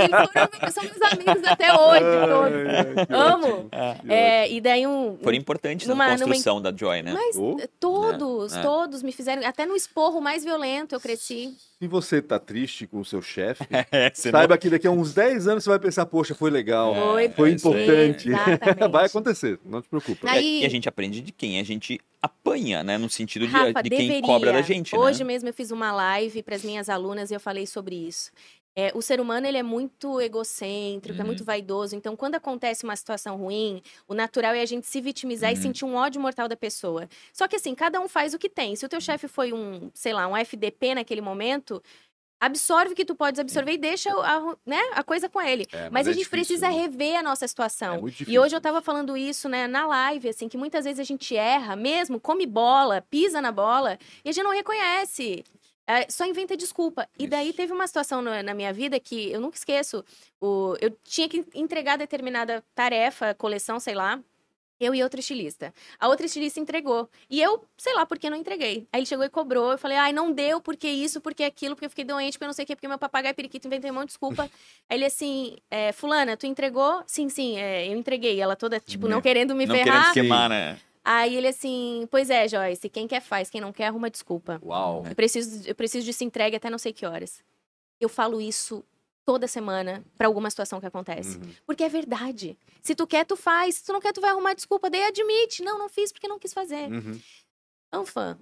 [0.00, 3.06] eles foram, são meus amigos até hoje, todos.
[3.10, 3.68] Amo.
[4.08, 5.18] É, e daí um.
[5.22, 7.12] Foram importantes Numa- na numa- construção da Joy, né?
[7.12, 7.56] Mas Oh.
[7.80, 8.62] todos, É, é.
[8.62, 9.46] todos me fizeram.
[9.46, 11.54] Até no esporro mais violento eu cresci.
[11.78, 14.90] Se você tá triste com o seu chefe, É, você não- saiba que daqui a
[14.90, 16.94] uns 10 anos você vai pensar, poxa, foi legal.
[16.94, 18.28] Foi, Foi é importante.
[18.90, 20.30] Vai acontecer, não te preocupa.
[20.30, 22.96] Aí- E a gente aprende de quem a gente apanha, né?
[22.98, 24.22] No sentido de, Rafa, de quem deveria.
[24.26, 25.24] cobra da gente, Hoje né?
[25.24, 28.30] mesmo eu fiz uma live para as minhas alunas e eu falei sobre isso.
[28.74, 31.26] É, o ser humano ele é muito egocêntrico, é Uhum.
[31.26, 31.94] muito vaidoso.
[31.94, 35.60] Então, quando acontece uma situação ruim, o natural é a gente se vitimizar e Uhum.
[35.60, 37.06] sentir um ódio mortal da pessoa.
[37.34, 38.74] Só que assim, cada um faz o que tem.
[38.74, 41.82] Se o teu chefe foi um, sei lá, um FDP naquele momento,
[42.46, 45.64] absorve o que tu podes absorver e deixa a, né, a coisa com ele.
[45.72, 46.74] É, Mas, é a gente difícil, precisa né?
[46.74, 47.94] rever a nossa situação.
[47.94, 48.42] É muito e difícil.
[48.42, 51.76] hoje eu tava falando isso, né, na live, assim, que muitas vezes a gente erra
[51.76, 55.44] mesmo, come bola, pisa na bola, e a gente não reconhece.
[55.86, 57.08] É, só inventa desculpa.
[57.18, 57.56] E daí Isso.
[57.56, 60.04] teve uma situação no- na minha vida que eu nunca esqueço.
[60.40, 64.20] O, eu tinha que entregar determinada tarefa, coleção, sei lá.
[64.80, 65.72] Eu e outra estilista.
[65.98, 67.08] A outra estilista entregou.
[67.30, 68.86] E eu, sei lá, por que não entreguei.
[68.92, 69.72] Aí ele chegou e cobrou.
[69.72, 72.48] Eu falei, ai, não deu, porque isso, porque aquilo, porque eu fiquei doente, porque eu
[72.48, 74.50] não sei o quê, porque meu papagaio periquito inventei um monte de desculpa.
[74.90, 77.02] Aí ele assim, é, fulana, tu entregou?
[77.06, 78.40] Sim, sim, é, eu entreguei.
[78.40, 80.08] Ela toda, tipo, não querendo me não querendo ferrar.
[80.08, 80.78] esquemar, né?
[81.04, 84.60] Aí ele assim, pois é, Joyce, quem quer faz, quem não quer arruma desculpa.
[84.64, 85.04] Uau.
[85.08, 87.42] Eu preciso, eu preciso disso entregue até não sei que horas.
[88.00, 88.84] Eu falo isso
[89.24, 91.38] toda semana pra alguma situação que acontece.
[91.38, 91.54] Uhum.
[91.66, 92.58] Porque é verdade.
[92.82, 93.76] Se tu quer, tu faz.
[93.76, 94.90] Se tu não quer, tu vai arrumar desculpa.
[94.90, 95.62] Daí admite.
[95.62, 96.90] Não, não fiz porque não quis fazer.
[96.90, 97.20] Uhum.
[97.88, 98.38] Então, fã.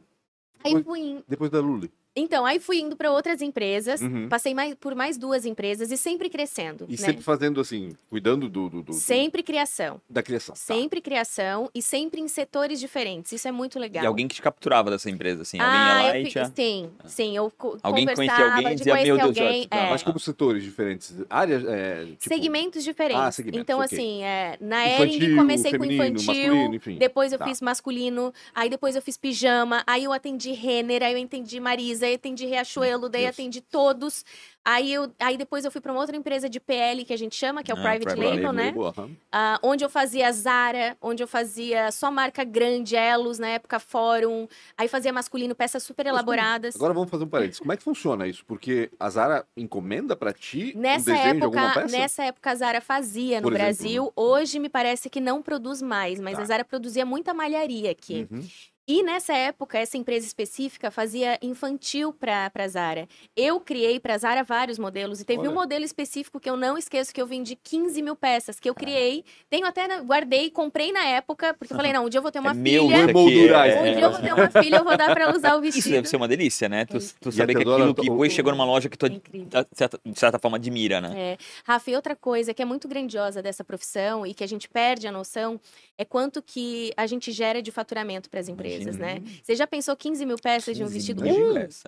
[0.64, 1.25] Aí fui.
[1.27, 1.90] Depois da Lully.
[2.20, 4.28] Então, aí fui indo para outras empresas, Uhum.
[4.28, 6.85] passei mais, por mais duas empresas e sempre crescendo.
[6.88, 6.96] E né?
[6.98, 10.00] sempre fazendo assim, cuidando do, do- do- do- Sempre criação.
[10.09, 10.54] da criação.
[10.54, 10.61] Tá.
[10.61, 13.33] Sempre criação e sempre em setores diferentes.
[13.33, 14.04] Isso é muito legal.
[14.04, 15.59] E alguém que te capturava dessa empresa, assim.
[15.61, 16.52] Alguém ah, ia lá eu e tinha...
[16.54, 17.52] sim, sim, eu
[17.83, 20.18] Alguém conhecia conversava alguém e de dizia, conhecer "Meu Deus, alguém, tá, é, Mas como
[20.18, 21.14] setores diferentes?
[21.28, 21.64] Áreas.
[21.66, 23.22] É, tipo, segmentos diferentes.
[23.22, 23.98] Ah, segmentos, então, ok.
[23.98, 26.96] assim, é, na Ering comecei feminino, com infantil, enfim.
[26.98, 27.46] depois eu Tá.
[27.46, 32.06] fiz masculino, aí depois eu fiz pijama, aí eu atendi Renner, aí eu atendi Marisa,
[32.11, 33.35] aí eu atendi Riachuelo, daí Deus.
[33.35, 34.25] atendi todos.
[34.62, 37.35] Aí, eu, aí depois eu fui para uma outra empresa de PL que a gente
[37.35, 38.75] chama, que é o Ah, Private, Private Label, né?
[38.77, 39.11] aham.
[39.33, 44.46] Ah, onde eu fazia Zara, onde eu fazia só marca grande, Elos, na época Fórum.
[44.77, 46.77] Aí fazia masculino, peças super elaboradas.
[46.77, 47.59] Agora vamos fazer um parênteses.
[47.61, 48.44] Como é que funciona isso?
[48.44, 51.96] Porque a Zara encomenda pra ti um Nessa desenho de alguma época, peça?
[51.99, 54.12] nessa época a Zara fazia no Por exemplo, Brasil.
[54.14, 56.42] Hoje me parece que não produz mais, mas Tá.
[56.42, 58.29] a Zara produzia muita malharia aqui.
[58.31, 58.46] Uhum.
[58.92, 63.07] E nessa época, essa empresa específica fazia infantil para a Zara.
[63.37, 65.20] Eu criei para a Zara vários modelos.
[65.20, 65.50] E teve Olha.
[65.50, 68.74] um modelo específico que eu não esqueço, que eu vendi 15 mil peças, que eu
[68.74, 69.24] criei.
[69.48, 72.33] Tenho até, na- guardei, comprei na época, porque eu falei, não, um dia eu vou
[72.33, 73.05] ter uma É meu filha.
[73.05, 73.12] aqui.
[73.12, 75.55] Moldurar, é- Um dia eu vou ter uma filha, eu vou dar para ela usar
[75.55, 75.79] o vestido.
[75.83, 76.85] Isso deve ser uma delícia, né?
[76.85, 79.48] Tu, tu saber que aquilo que depois chegou numa loja que tu, É incrível.
[79.50, 81.12] de certa, de certa forma, admira, né?
[81.16, 81.38] É.
[81.64, 85.07] Rafa, e outra coisa que é muito grandiosa dessa profissão e que a gente perde
[85.07, 85.61] a noção
[85.96, 89.21] é quanto que a gente gera de faturamento para as empresas, Imagina.
[89.21, 89.23] né?
[89.43, 91.25] Você já pensou 15 mil peças de um 15 vestido?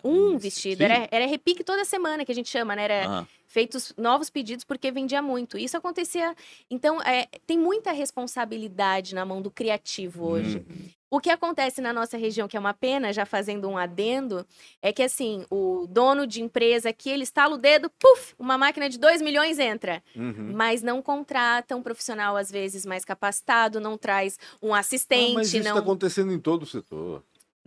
[0.04, 0.78] Um, um vestido.
[0.78, 0.84] Sim.
[0.84, 2.84] Era, era repique toda semana, que a gente chama, né?
[2.84, 3.28] Era Aham.
[3.46, 5.56] feitos novos pedidos porque vendia muito.
[5.58, 6.34] Isso acontecia.
[6.70, 10.58] Então, é, tem muita responsabilidade na mão do criativo hoje.
[10.58, 10.88] Uhum.
[11.12, 14.46] O que acontece na nossa região, que é uma pena, já fazendo um adendo,
[14.80, 18.88] é que assim, o dono de empresa aqui, ele estala o dedo, puf, uma máquina
[18.88, 20.02] de 2 milhões entra.
[20.16, 20.52] Uhum.
[20.54, 25.48] Mas não contrata um profissional, às vezes, mais capacitado, não traz um Ah, assistente, mas
[25.48, 25.82] isso está não.
[25.82, 27.22] acontecendo em todo o setor.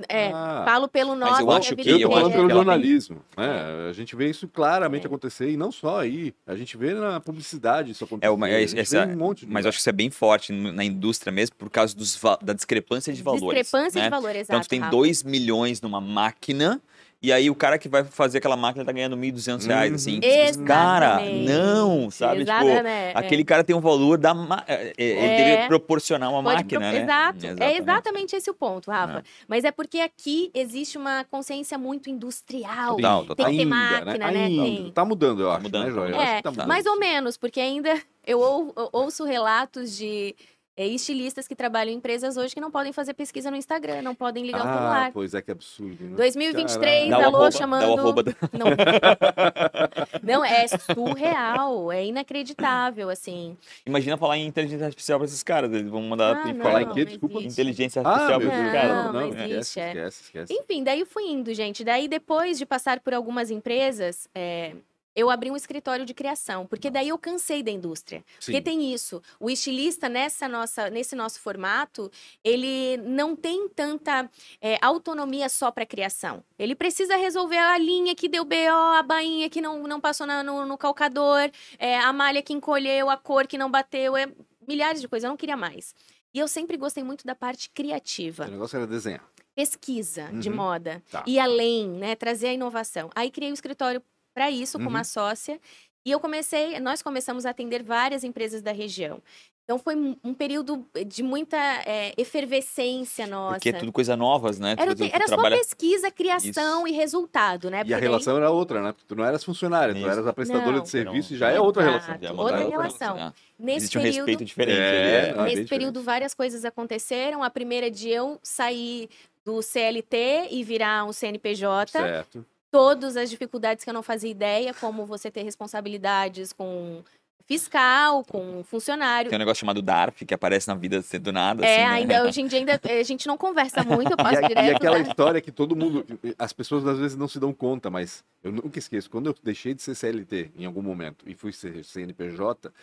[0.09, 0.63] É, Ah.
[0.65, 1.41] falo pelo Mas nosso.
[1.41, 3.21] eu que acho é que Eu tô eu falando acho pelo tem- jornalismo.
[3.37, 3.87] né?
[3.89, 5.07] A gente vê isso claramente É.
[5.07, 6.33] acontecer, e não só aí.
[6.45, 8.27] A gente vê na publicidade isso acontecer.
[8.27, 10.51] É uma- é- essa- um monte de Mas eu acho que isso é bem forte
[10.51, 13.61] na indústria mesmo, por causa dos, da discrepância de valores.
[13.61, 14.05] Discrepância né?
[14.07, 14.43] de valor, exato.
[14.51, 14.91] Então, tu tem Rafa.
[14.91, 16.81] 2 milhões numa máquina,
[17.25, 19.95] e aí o cara que vai fazer aquela máquina tá ganhando 1.200 reais, Uhum.
[19.95, 20.19] assim.
[20.23, 20.67] Exatamente.
[20.67, 22.45] Cara, não, sabe?
[22.45, 23.11] Tipo, Exatamente.
[23.17, 24.33] aquele cara tem um valor da...
[24.33, 25.55] ma- é, é, Ele É.
[25.57, 27.03] deve proporcionar uma Pode máquina, pro- né?
[27.03, 27.63] Exato.
[27.63, 29.23] É exatamente esse o ponto, Rafa.
[29.47, 32.95] Mas é porque aqui existe uma consciência muito industrial.
[32.95, 33.45] Total, total.
[33.47, 34.45] Tem que ter Ainda, máquina, né?
[34.45, 34.63] Ainda.
[34.63, 34.91] Tem.
[34.91, 35.63] Tá mudando, eu acho.
[35.63, 35.97] mudando, né, tá?
[35.97, 36.19] Eu mudando.
[36.21, 36.67] acho É, que tá mudando.
[36.67, 40.35] mais ou menos, porque ainda eu ou- eu ouço relatos de
[40.77, 44.13] é, estilistas que trabalham em empresas hoje que não podem fazer pesquisa no Instagram, não
[44.13, 45.11] podem ligar o Ah, celular.
[45.13, 46.03] pois é, que absurdo.
[46.03, 46.15] né?
[46.17, 47.81] 2023, Dá o alô, arroba, chamando.
[47.81, 48.65] dá o arroba da- Não.
[50.21, 53.57] não, é surreal, é inacreditável, assim.
[53.85, 55.71] Imagina falar em inteligência artificial pra esses caras.
[55.71, 57.05] Eles vão mandar Ah, não, falar em não quê?
[57.05, 57.39] Desculpa.
[57.39, 57.53] existe.
[57.61, 58.89] Inteligência Ah, artificial pra Deus, esses caras.
[58.89, 59.87] Não, não, não esquece, existe, é.
[59.87, 60.53] esquece, esquece.
[60.53, 61.83] Enfim, daí eu fui indo, gente.
[61.83, 64.73] Daí, depois de passar por algumas empresas, é,
[65.15, 68.23] eu abri um escritório de criação, porque daí eu cansei da indústria.
[68.39, 68.61] Porque Sim.
[68.61, 69.21] tem isso.
[69.39, 72.11] O estilista, nessa nossa, nesse nosso formato,
[72.43, 74.29] ele não tem tanta
[74.61, 76.43] é, autonomia só para criação.
[76.59, 78.55] Ele precisa resolver a linha que deu BO,
[78.97, 81.49] a bainha que não, não passou na- no, no calcador,
[81.79, 84.27] é, a malha que encolheu, a cor que não bateu, é
[84.67, 85.23] milhares de coisas.
[85.23, 85.95] Eu não queria mais.
[86.33, 89.23] E eu sempre gostei muito da parte criativa O negócio era desenhar.
[89.55, 90.55] pesquisa de Uhum.
[90.57, 91.23] moda Tá.
[91.25, 93.09] e além, né, trazer a inovação.
[93.15, 94.01] Aí criei o escritório
[94.35, 94.89] para isso com Uhum.
[94.91, 95.59] uma sócia
[96.05, 99.19] e eu comecei, nós começamos a atender várias empresas da região.
[99.63, 103.55] Então foi um um período de muita é, efervescência nossa.
[103.55, 104.75] Porque é tudo coisa novas, né?
[104.77, 107.77] Era, Tu- era só trabalha- pesquisa, criação e resultado, né?
[107.77, 108.91] E a Porque daí- relação era outra, né?
[108.91, 110.07] Porque tu não eras funcionária, tu Isso.
[110.09, 110.83] eras a prestadora Não.
[110.83, 111.97] de serviço Não, e já é outra Exato.
[112.05, 112.21] relação.
[112.21, 113.15] Já é outra outra relação.
[113.15, 113.33] né?
[113.57, 114.77] Nesse Existe um período, respeito diferente.
[114.79, 115.29] É, né?
[115.39, 117.41] Ah, bem nesse período várias coisas aconteceram.
[117.41, 119.09] A primeira de eu sair
[119.43, 121.91] do CLT e virar um CNPJ.
[121.91, 122.45] Certo.
[122.75, 127.01] Todas as dificuldades que eu não fazia ideia, como você ter responsabilidades com
[127.45, 129.29] fiscal, com funcionário.
[129.29, 131.65] Tem um negócio chamado DARF, que aparece na vida assim, do nada.
[131.65, 131.89] É, assim, né?
[131.89, 134.65] ainda hoje em dia ainda, a gente não conversa muito, eu E, passo a- direto.
[134.65, 135.07] e aquela né?
[135.07, 136.05] história que todo mundo.
[136.37, 139.09] As pessoas às vezes não se dão conta, mas eu nunca esqueço.
[139.09, 142.73] Quando eu deixei de ser CLT em algum momento e fui ser CNPJ,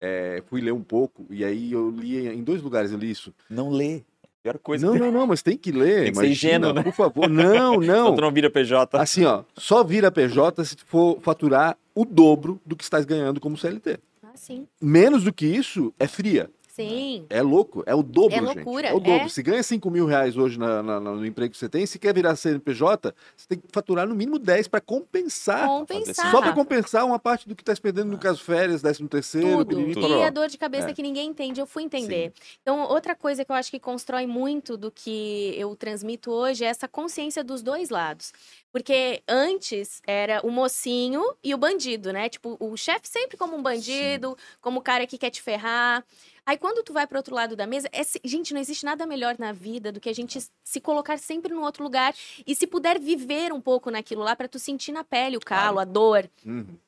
[0.00, 3.32] é, fui ler um pouco, e aí eu li em dois lugares eu li isso.
[3.48, 4.02] Não lê.
[4.46, 4.86] Pior coisa.
[4.86, 6.04] Não, não, não, mas tem que ler.
[6.04, 6.82] Tem que ser imagina, ingênuo, né?
[6.84, 7.28] Por favor.
[7.28, 8.14] Não, não.
[8.14, 8.96] tu não vira PJ.
[8.96, 13.56] Assim, ó, só vira PJ se for faturar o dobro do que estás ganhando como
[13.56, 13.98] CLT.
[14.22, 16.48] Ah, sim, Menos do que isso é fria.
[16.76, 17.26] Sim.
[17.30, 18.54] É louco, é o dobro, É gente.
[18.56, 19.26] loucura, É o dobro.
[19.26, 19.28] é.
[19.28, 22.14] Se ganha 5 mil reais hoje na- na- no emprego que você tem, se quer
[22.14, 25.66] virar CNPJ, você tem que faturar no mínimo 10 para compensar.
[25.66, 26.30] Compensar.
[26.30, 29.76] Só para compensar uma parte do que está expendendo no caso férias, 13 terceiro, Tudo.
[29.76, 30.22] piriri, E pororó.
[30.24, 30.92] a dor de cabeça É.
[30.92, 32.32] que ninguém entende, eu fui entender.
[32.62, 36.68] Então, outra coisa que eu acho que constrói muito do que eu transmito hoje é
[36.68, 38.32] essa consciência dos dois lados.
[38.72, 42.28] Porque antes era o mocinho e o bandido, né?
[42.28, 46.04] Tipo, o chefe sempre como um bandido, como o cara que quer te ferrar.
[46.46, 49.34] Aí quando tu vai pro outro lado da mesa, é gente, não existe nada melhor
[49.36, 52.14] na vida do que a gente se colocar sempre no outro lugar
[52.46, 55.80] e se puder viver um pouco naquilo lá pra tu sentir na pele o calo,
[55.80, 56.30] a dor.
[56.44, 56.78] Uhum.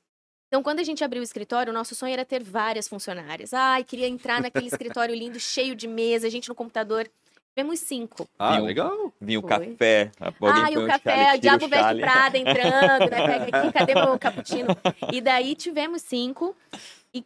[0.46, 3.52] Então, quando a gente abriu o escritório, o nosso sonho era ter várias funcionárias.
[3.52, 7.10] Ai, queria entrar naquele escritório lindo, cheio de mesa, a gente no computador.
[7.54, 8.28] Tivemos cinco.
[8.38, 8.64] Ah, Viu?
[8.64, 9.12] legal.
[9.20, 10.12] Vinha o café.
[10.38, 12.00] Põe o café, o Diabo Veste.
[12.00, 13.26] Prada entrando, né?
[13.26, 14.68] Pega aqui, cadê meu cappuccino?
[15.12, 16.56] E daí tivemos cinco.
[17.12, 17.24] E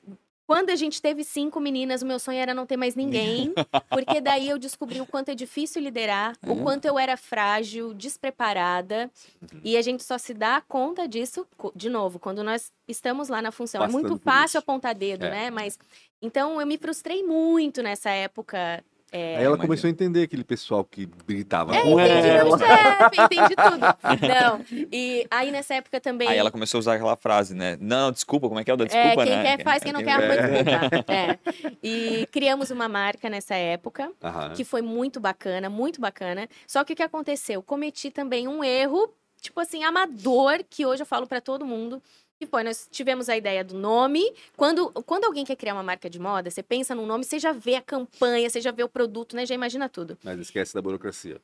[0.53, 3.55] quando a gente teve cinco meninas, o meu sonho era não ter mais ninguém.
[3.88, 6.62] Porque daí eu descobri o quanto é difícil liderar, o É.
[6.62, 9.11] quanto eu era frágil, despreparada.
[9.41, 9.61] Uhum.
[9.65, 13.51] E a gente só se dá conta disso, de novo, quando nós estamos lá na
[13.51, 13.83] função.
[13.83, 15.31] é muito fácil apontar dedo, É.
[15.31, 15.51] né?
[15.51, 15.79] Mas.
[16.21, 18.85] Então eu me frustrei muito nessa época.
[19.12, 22.57] É, Aí ela começou a entender aquele pessoal que gritava é, com entendi ela.
[22.59, 24.27] chefe, entendi tudo.
[24.27, 24.87] Não.
[24.90, 26.27] E aí nessa época também.
[26.29, 27.77] Aí ela começou a usar aquela frase, né?
[27.79, 29.42] Não, desculpa, como é que é o da é, desculpa, quem né?
[29.57, 30.62] quer faz, quem não quer arruma É.
[30.62, 31.05] desculpa.
[31.12, 31.38] É.
[31.83, 34.55] E criamos uma marca nessa época, Aham.
[34.55, 36.48] que foi muito bacana, muito bacana.
[36.66, 37.62] Só que o que aconteceu?
[37.62, 42.03] Cometi também um erro, tipo assim, amador, que hoje eu falo pra todo mundo.
[42.42, 44.20] Que foi, nós tivemos a ideia do nome.
[44.57, 47.52] Quando, quando alguém quer criar uma marca de moda, você pensa no nome, você já
[47.52, 49.46] vê a campanha, você já vê o produto, né?
[49.46, 50.18] Já imagina tudo.
[50.24, 51.40] Mas esquece da burocracia.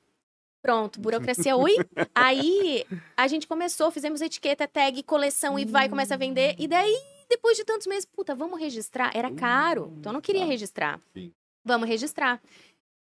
[0.60, 1.76] Pronto, burocracia, ui.
[2.12, 2.84] Aí
[3.16, 6.56] a gente começou, fizemos etiqueta, tag, coleção e vai, começa a vender.
[6.58, 9.12] E daí, depois de tantos meses, puta, vamos registrar?
[9.14, 11.00] Era caro, então eu não queria registrar.
[11.14, 11.32] Sim.
[11.64, 12.42] Vamos registrar.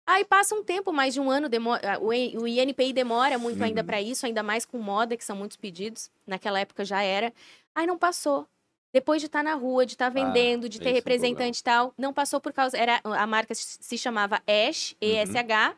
[0.08, 3.88] Aí passa um tempo, mais de um ano, demora, o INPI demora muito ainda Uhum.
[3.88, 6.10] para isso, ainda mais com moda, que são muitos pedidos.
[6.26, 7.34] Naquela época já era.
[7.76, 8.48] Aí não passou.
[8.93, 12.13] Depois de estar na rua, de estar vendendo, de ter é representante e tal, não
[12.13, 12.78] passou por causa.
[12.78, 15.76] Era, a marca se chamava Ash, E-S-H,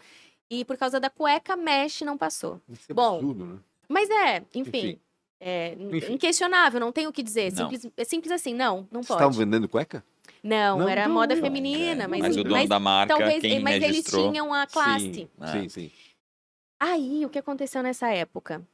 [0.49, 2.61] e por causa da cueca Mesh não passou.
[2.69, 3.57] Isso é Bom, absurdo, né?
[3.89, 4.77] Mas é, enfim.
[4.77, 4.99] Enfim.
[5.41, 6.13] É Enfim.
[6.13, 7.51] inquestionável, não tenho o que dizer.
[7.53, 7.69] Não.
[7.69, 9.21] Simples, é simples assim, não, não Vocês pode.
[9.21, 10.03] estavam vendendo cueca?
[10.43, 11.41] Não, Não, era não, moda não.
[11.41, 14.31] feminina, É, mas, mas o dono da marca, talvez, quem mas eles registrou.
[14.31, 15.13] tinham a classe.
[15.13, 15.51] Sim, Ah.
[15.53, 15.91] sim, sim.
[16.81, 18.65] Aí, o que aconteceu nessa época?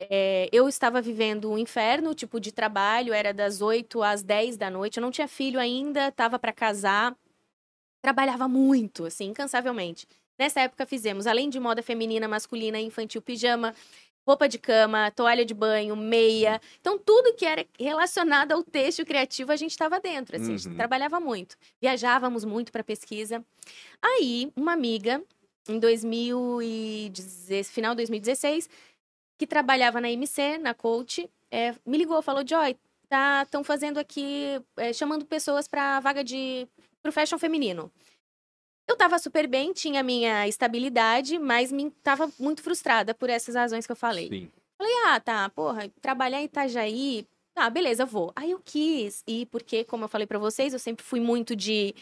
[0.00, 4.68] É, eu estava vivendo um inferno, tipo, de trabalho, era das 8 às 10 da
[4.68, 7.16] noite, eu não tinha filho ainda, estava para casar,
[8.02, 10.06] trabalhava muito, assim, incansavelmente.
[10.38, 13.72] Nessa época fizemos, além de moda feminina, masculina, infantil, pijama,
[14.26, 16.60] roupa de cama, toalha de banho, meia.
[16.80, 20.68] Então, tudo que era relacionado ao texto criativo, a gente estava dentro, assim, a gente
[20.68, 20.76] Uhum.
[20.76, 21.56] trabalhava muito.
[21.80, 23.44] Viajávamos muito para pesquisa.
[24.02, 25.22] Aí, uma amiga,
[25.68, 28.68] em 2016, final de 2016,
[29.38, 32.76] que trabalhava na MC, na coach, é, me ligou, falou, Joy,
[33.08, 36.66] tá, estão fazendo aqui, é, chamando pessoas para vaga de
[37.02, 37.90] pro fashion feminino.
[38.86, 43.86] Eu tava super bem, tinha minha estabilidade, mas me tava muito frustrada por essas razões
[43.86, 44.28] que eu falei.
[44.28, 44.50] Sim.
[44.76, 48.32] Falei, ah, tá, porra, trabalhar em Itajaí, tá, beleza, vou.
[48.36, 51.94] Aí eu quis ir, porque, como eu falei pra vocês, eu sempre fui muito de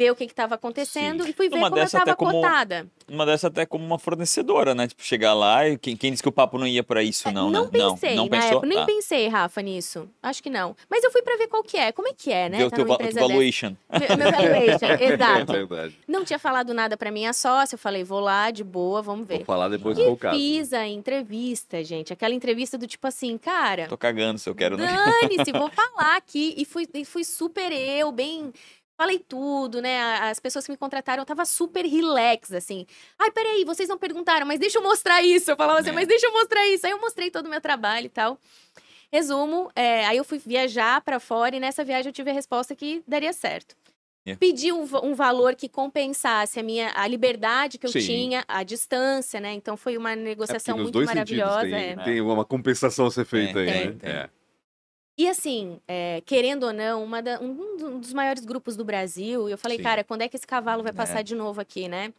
[0.00, 1.30] ver o que que tava acontecendo Sim.
[1.30, 2.86] e fui ver Uma como eu dessa tava até como- cotada.
[3.06, 4.88] Uma dessa até como uma fornecedora, né?
[4.88, 7.48] Tipo, chegar lá e quem, quem disse que o papo não ia pra isso, não,
[7.48, 7.70] É, não né?
[7.72, 8.50] pensei, não, não na pensou?
[8.52, 8.86] época, nem Tá.
[8.86, 10.08] pensei, Rafa, nisso.
[10.22, 10.74] Acho que não.
[10.88, 12.64] Mas eu fui pra ver qual que é, como é que é, né?
[12.64, 13.74] O tá teu valuation.
[13.90, 15.52] Meu, meu valuation, É exato.
[15.52, 15.98] verdade.
[16.08, 19.36] Não tinha falado nada pra minha sócia, eu falei, vou lá, de boa, vamos ver.
[19.38, 20.38] Vou falar depois E do caso.
[20.38, 22.12] fiz a entrevista, gente.
[22.12, 24.76] Aquela entrevista do tipo assim, cara, Tô cagando se eu quero.
[24.78, 24.86] Não.
[24.86, 26.54] dane-se, vou falar aqui.
[26.56, 28.52] E fui, e fui super eu, bem.
[29.00, 29.98] Falei tudo, né?
[30.18, 32.84] As pessoas que me contrataram, eu tava super relax, assim.
[33.18, 35.50] Ai, peraí, vocês não perguntaram, mas deixa eu mostrar isso.
[35.50, 35.92] Eu falava assim, É.
[35.92, 36.84] mas deixa eu mostrar isso.
[36.84, 38.38] Aí eu mostrei todo o meu trabalho e tal.
[39.10, 42.76] Resumo, é, aí eu fui viajar pra fora e nessa viagem eu tive a resposta
[42.76, 43.74] que daria certo.
[44.26, 44.36] É.
[44.36, 48.00] Pedi um, um valor que compensasse a minha a liberdade que eu Sim.
[48.00, 49.54] tinha, a distância, né?
[49.54, 51.62] Então foi uma É negociação nos muito maravilhosa.
[51.62, 51.96] tem, é.
[51.96, 53.96] tem uma compensação a ser feita aí, tem, né?
[53.98, 54.30] tem.
[55.20, 55.22] É.
[55.22, 57.50] E assim, é, querendo ou não, uma da- um
[57.94, 59.82] um dos maiores grupos do Brasil, e eu falei, Sim.
[59.82, 60.94] cara, quando é que esse cavalo vai É.
[60.94, 62.12] passar de novo aqui, né?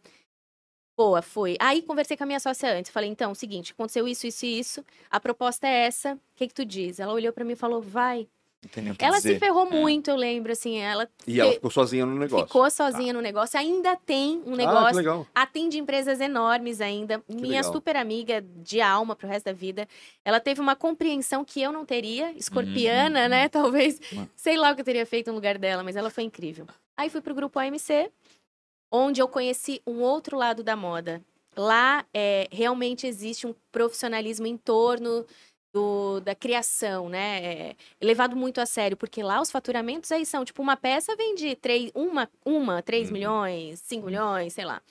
[0.97, 1.55] Boa, foi.
[1.59, 4.85] Aí conversei com a minha sócia antes, falei, então, seguinte, aconteceu isso, isso e isso,
[5.09, 6.99] a proposta é essa, o que que tu diz?
[6.99, 8.27] Ela olhou pra mim e falou, vai.
[8.69, 9.34] Que Ela dizer.
[9.34, 9.69] se ferrou É.
[9.71, 12.45] muito, eu lembro, assim, ela E ela ficou sozinha no negócio.
[12.45, 15.28] ficou sozinha no negócio, ainda tem um Ah, que negócio, legal.
[15.34, 17.74] atende empresas enormes ainda, minha legal.
[17.74, 19.88] super amiga de alma pro resto da vida.
[20.24, 23.30] Ela teve uma compreensão que eu não teria, escorpiana, Uhum.
[23.30, 23.50] né?
[23.50, 24.00] Talvez,
[24.36, 26.67] sei lá o que eu teria feito no lugar dela, mas ela foi incrível.
[26.95, 28.12] Aí fui pro grupo AMC,
[28.91, 31.19] onde eu conheci um outro lado da moda.
[31.58, 35.26] Lá é, realmente existe um profissionalismo em torno
[35.73, 37.43] do, da criação, né?
[37.43, 41.55] É, levado muito a sério, porque lá os faturamentos aí são, tipo, uma peça vende
[41.55, 43.13] três, uma, uma, 3 uhum.
[43.13, 44.81] milhões, 5 milhões, sei lá.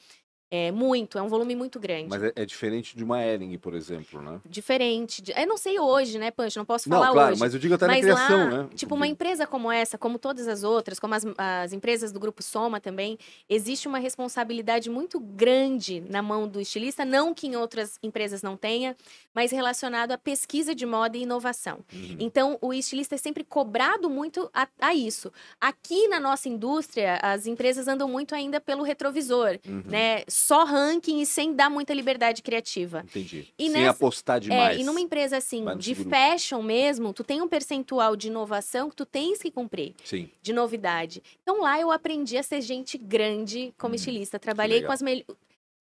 [0.51, 2.09] É muito, é um volume muito grande.
[2.09, 4.41] Mas é, é diferente de uma Ering, por exemplo, né?
[4.45, 5.23] Diferente.
[5.23, 6.57] De, eu não sei hoje, né, Punch?
[6.57, 7.41] Não posso falar não, claro, hoje.
[7.41, 8.69] mas eu digo até mas na criação, lá, né?
[8.75, 12.43] Tipo, uma empresa como essa, como todas as outras, como as, as empresas do Grupo
[12.43, 13.17] Soma também,
[13.49, 18.57] existe uma responsabilidade muito grande na mão do estilista, não que em outras empresas não
[18.57, 18.97] tenha,
[19.33, 21.79] mas relacionado à pesquisa de moda e inovação.
[21.93, 22.17] Uhum.
[22.19, 25.33] Então, o estilista é sempre cobrado muito a, a, isso.
[25.61, 29.83] Aqui na nossa indústria, as empresas andam muito ainda pelo retrovisor, uhum.
[29.87, 30.25] né?
[30.41, 33.05] Só ranking e sem dar muita liberdade criativa.
[33.05, 33.49] Entendi.
[33.59, 34.79] E sem nessa, apostar demais.
[34.79, 36.11] É, e numa empresa assim, de grupo.
[36.11, 39.95] fashion mesmo, tu tem um percentual de inovação que tu tens que cumprir.
[40.03, 40.31] Sim.
[40.41, 41.23] De novidade.
[41.43, 43.97] Então lá eu aprendi a ser gente grande como uhum.
[43.97, 44.39] estilista.
[44.39, 45.27] Trabalhei com as melhores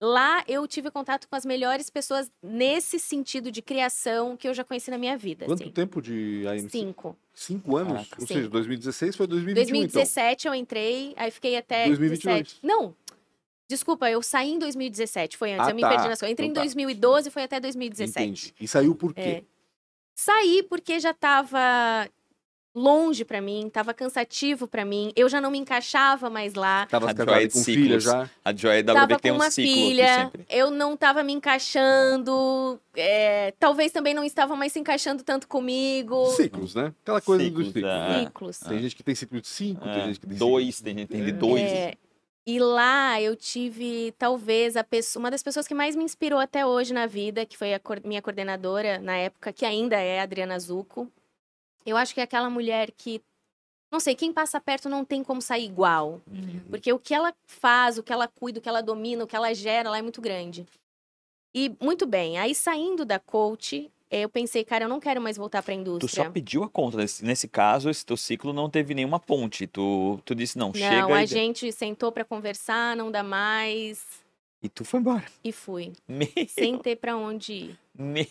[0.02, 4.64] Lá eu tive contato com as melhores pessoas nesse sentido de criação que eu já
[4.64, 5.44] conheci na minha vida.
[5.44, 5.70] Quanto assim.
[5.70, 6.70] tempo de ANC?
[6.70, 7.14] Cinco.
[7.34, 7.92] Cinco anos?
[7.92, 8.16] Caraca.
[8.18, 8.32] Ou Cinco.
[8.32, 10.54] seja, 2016 foi 2021, 2017 então.
[10.54, 11.86] eu entrei, aí fiquei até...
[11.86, 12.34] 2022.
[12.34, 12.60] 17.
[12.62, 12.94] Não,
[13.70, 15.90] Desculpa, eu saí em 2017, foi antes, ah, eu me tá.
[15.90, 16.32] perdi nas coisas.
[16.32, 18.20] Entrei então, em 2012 e foi até 2017.
[18.20, 18.54] Entendi.
[18.60, 19.20] E saiu por quê?
[19.20, 19.42] É.
[20.12, 22.10] Saí porque já estava
[22.74, 26.84] longe para mim, tava cansativo para mim, eu já não me encaixava mais lá.
[26.86, 28.28] Tava casada com filha já?
[28.44, 33.92] A Joy da tava tem com uma filha, eu não tava me encaixando, é, talvez
[33.92, 36.26] também não estava mais se encaixando tanto comigo.
[36.32, 36.92] Ciclos, né?
[37.02, 37.92] Aquela coisa ciclos, dos ciclos.
[37.92, 38.18] É.
[38.24, 38.58] Ciclos.
[38.58, 39.94] Tem gente que tem ciclo de cinco, é.
[39.94, 40.84] tem gente que tem dois, ciclo...
[40.84, 41.70] tem gente que tem de dois.
[42.46, 46.64] E lá eu tive, talvez, a pessoa, uma das pessoas que mais me inspirou até
[46.64, 50.58] hoje na vida, que foi a minha coordenadora na época, que ainda é a Adriana
[50.58, 51.10] Zucco.
[51.84, 53.22] Eu acho que é aquela mulher que
[53.90, 56.20] não sei, quem passa perto não tem como sair igual.
[56.30, 56.60] Uhum.
[56.70, 59.34] Porque o que ela faz, o que ela cuida, o que ela domina, o que
[59.34, 60.64] ela gera lá é muito grande.
[61.52, 65.62] E muito bem, aí saindo da coach, eu pensei, cara, eu não quero mais voltar
[65.62, 66.08] para a indústria.
[66.08, 66.96] Tu só pediu a conta.
[66.96, 69.66] Nesse, nesse caso, esse teu ciclo não teve nenhuma ponte.
[69.66, 71.02] Tu, tu disse, não, não chega.
[71.02, 71.26] Não, a e...
[71.26, 74.04] gente sentou para conversar, não dá mais.
[74.62, 75.24] E tu foi embora.
[75.44, 75.92] E fui.
[76.08, 76.28] Meu.
[76.48, 77.78] Sem ter para onde ir.
[77.96, 78.26] Meu.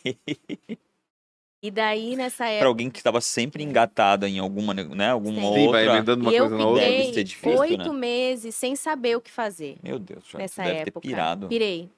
[1.62, 2.60] E daí, nessa época.
[2.60, 5.10] Pra alguém que estava sempre engatada em alguma, né?
[5.10, 5.46] Alguma Sim.
[5.46, 5.62] outra.
[5.62, 6.86] Sim, vai emendando uma e coisa na outra.
[6.86, 8.00] Deve ser difícil, oito né?
[8.00, 9.78] meses sem saber o que fazer.
[9.84, 11.02] Meu Deus, já nessa deve época.
[11.02, 11.48] ter pirado.
[11.50, 11.89] Pirei.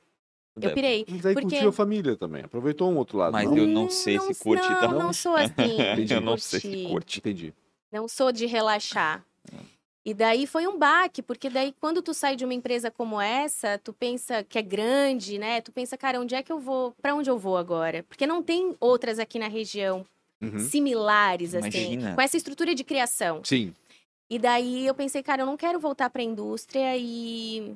[0.70, 1.06] Eu pirei.
[1.08, 1.50] Mas aí porque...
[1.50, 2.44] curtiu a família também.
[2.44, 3.34] Aproveitou um outro lado.
[3.34, 3.58] Mas não?
[3.58, 4.70] eu não sei não, se curte.
[4.70, 4.88] Não, tá?
[4.88, 5.54] não sou assim.
[6.10, 7.20] eu não sei se curte.
[7.20, 7.54] Entendi.
[7.92, 9.26] Não sou de relaxar.
[10.04, 13.78] E daí foi um baque, porque daí quando tu sai de uma empresa como essa,
[13.84, 15.62] tu pensa que é grande, né?
[15.62, 16.92] Tu pensa, cara, onde é que eu vou?
[17.00, 18.04] Para onde eu vou agora?
[18.10, 20.04] Porque não tem outras aqui na região
[20.42, 20.60] uhum.
[20.60, 22.16] similares, assim, Imagina.
[22.16, 23.42] com essa estrutura de criação.
[23.44, 23.76] Sim.
[24.28, 27.76] E daí eu pensei, cara, eu não quero voltar para a indústria e,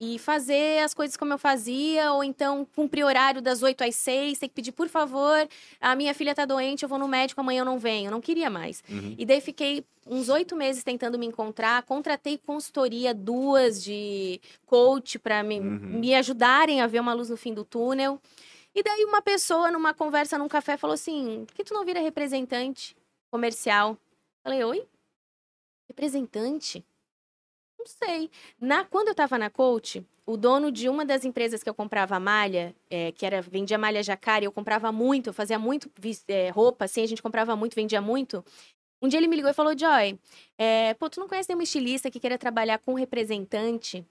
[0.00, 4.38] e fazer as coisas como eu fazia, ou então cumprir horário das 8 às 6,
[4.38, 5.46] tem que pedir, por favor,
[5.78, 8.06] a minha filha tá doente, eu vou no médico, amanhã eu não venho.
[8.06, 8.82] Eu não queria mais.
[8.88, 9.14] Uhum.
[9.18, 15.42] E daí fiquei uns oito meses tentando me encontrar, contratei consultoria duas de coach para
[15.42, 16.00] me, uhum.
[16.00, 18.18] me ajudarem a ver uma luz no fim do túnel.
[18.74, 22.00] E daí uma pessoa, numa conversa num café, falou assim: por que tu não vira
[22.00, 22.96] representante
[23.30, 23.98] comercial?
[24.42, 24.86] Falei, oi?
[25.88, 26.84] Representante?
[27.80, 28.30] Não sei.
[28.60, 32.20] Na, quando eu tava na coach, o dono de uma das empresas que eu comprava
[32.20, 35.90] malha, é, que era vendia malha jacare, eu comprava muito, eu fazia muito
[36.28, 38.44] é, roupa, assim, a gente comprava muito, vendia muito.
[39.00, 40.18] Um dia ele me ligou e falou, Joy,
[40.58, 44.04] é, pô, tu não conhece nenhuma estilista que queira trabalhar com representante?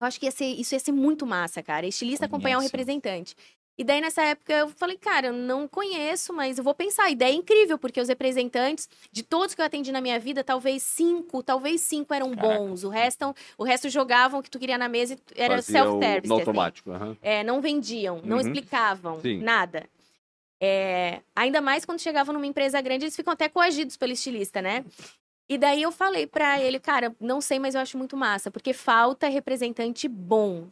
[0.00, 1.86] Eu acho que ia ser, isso ia ser muito massa, cara.
[1.86, 2.34] Estilista Conheço.
[2.34, 3.36] acompanhar um representante.
[3.78, 7.04] E daí, nessa época, eu falei, cara, eu não conheço, mas eu vou pensar.
[7.04, 10.42] A ideia é incrível, porque os representantes, de todos que eu atendi na minha vida,
[10.42, 12.58] talvez cinco, talvez cinco eram Caraca.
[12.58, 12.84] bons.
[12.84, 16.28] O resto, o resto jogavam o que tu queria na mesa e era self-service.
[16.28, 16.90] No automático.
[16.90, 17.16] Uhum.
[17.20, 18.42] É, não vendiam, não uhum.
[18.42, 19.42] explicavam Sim.
[19.42, 19.84] nada.
[20.58, 24.84] É, ainda mais quando chegavam numa empresa grande, eles ficam até coagidos pelo estilista, né?
[25.48, 28.72] E daí eu falei para ele, cara, não sei, mas eu acho muito massa, porque
[28.72, 30.66] falta representante bom.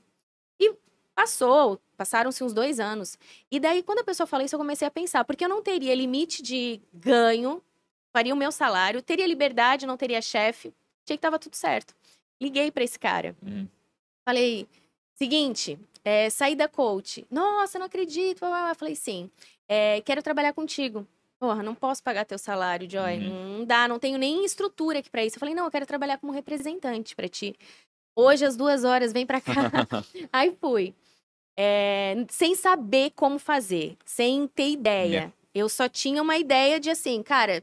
[0.59, 0.73] E
[1.14, 3.18] passou, passaram-se uns dois anos.
[3.50, 5.94] E daí, quando a pessoa fala isso, eu comecei a pensar, porque eu não teria
[5.94, 7.62] limite de ganho,
[8.12, 10.72] faria o meu salário, teria liberdade, não teria chefe,
[11.05, 11.94] tinha que tava tudo certo.
[12.40, 13.37] Liguei para esse cara.
[13.42, 13.66] Hum.
[14.27, 14.66] Falei,
[15.14, 17.27] seguinte, é, saí da coach.
[17.31, 18.44] Nossa, não acredito.
[18.44, 19.31] Eu falei, sim,
[19.68, 21.07] é, quero trabalhar contigo.
[21.38, 23.18] Porra, não posso pagar teu salário, Joy.
[23.18, 23.59] Uhum.
[23.59, 25.37] Não dá, não tenho nem estrutura aqui para isso.
[25.37, 27.55] Eu falei, não, eu quero trabalhar como representante para ti.
[28.16, 29.52] Hoje, às duas horas, vem pra cá.
[30.33, 30.94] Aí fui.
[31.57, 35.07] É, sem saber como fazer, sem ter ideia.
[35.09, 35.33] Yeah.
[35.55, 37.63] Eu só tinha uma ideia de assim, cara,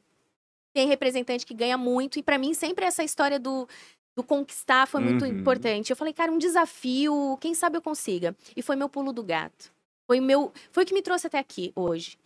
[0.73, 3.67] tem representante que ganha muito, e para mim sempre essa história do
[4.13, 5.31] do conquistar foi muito Uhum.
[5.39, 5.89] importante.
[5.89, 8.35] Eu falei, cara, um desafio, quem sabe eu consiga.
[8.57, 9.71] E foi meu pulo do gato.
[10.05, 12.17] Foi meu, foi o que me trouxe até aqui hoje.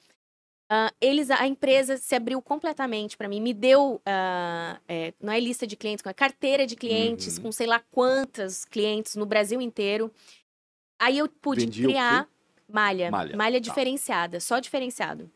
[0.68, 5.40] Ah, eles, a empresa se abriu completamente para mim, me deu, ah, é, não é
[5.40, 7.44] lista de clientes, é carteira de clientes Uhum.
[7.44, 10.12] com sei lá quantas clientes no Brasil inteiro.
[11.00, 12.28] Aí eu pude Vendia criar
[12.68, 13.68] malha, Malha, malha, tá.
[13.68, 15.30] diferenciada, só diferenciado.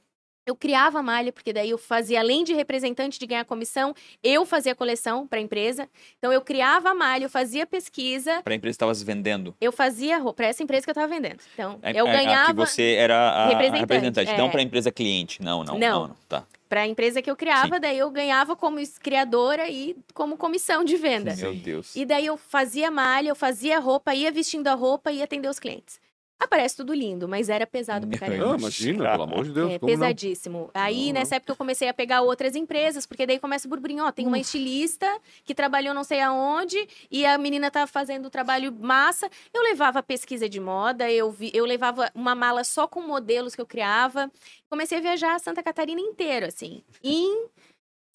[0.46, 4.74] Eu criava malha, porque daí eu fazia, além de representante de ganhar comissão, eu fazia
[4.74, 5.88] coleção para a empresa.
[6.18, 9.56] Então eu criava a malha, eu fazia pesquisa, Pra empresa que estava vendendo.
[9.62, 11.40] eu fazia para essa empresa que eu estava vendendo.
[11.54, 14.38] Então É- eu é- é ganhava que você era a a representante, representante, é.
[14.38, 15.42] não pra empresa cliente.
[15.42, 16.00] Não, não, Não.
[16.00, 16.08] não.
[16.08, 16.44] não, Tá.
[16.68, 20.96] para a empresa que eu criava, daí eu ganhava como criadora e como comissão de
[20.96, 21.36] venda.
[21.36, 21.96] Meu Deus.
[21.96, 25.48] E daí eu fazia malha, eu fazia roupa, ia vestindo a roupa e ia atender
[25.48, 26.00] os clientes.
[26.40, 28.56] Aparece tudo lindo, mas era pesado pra Meu caramba.
[28.56, 29.72] Ah, imagina, pelo amor de Deus.
[29.74, 30.00] É como não?
[30.00, 30.72] pesadíssimo.
[30.74, 34.06] Aí, Não, nessa época, eu comecei a pegar outras empresas, porque daí começa o burburinho.
[34.06, 35.06] Ó, tem uma estilista
[35.44, 36.78] que trabalhou não sei aonde,
[37.12, 39.30] e a menina tava fazendo o trabalho massa.
[39.54, 43.60] Eu levava pesquisa de moda, eu, vi, eu levava uma mala só com modelos que
[43.60, 44.32] eu criava.
[44.70, 46.82] Comecei a viajar a Santa Catarina inteiro, assim,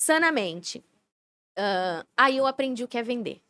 [0.01, 0.83] insanamente.
[1.57, 3.44] Ah, aí eu aprendi o que é vender.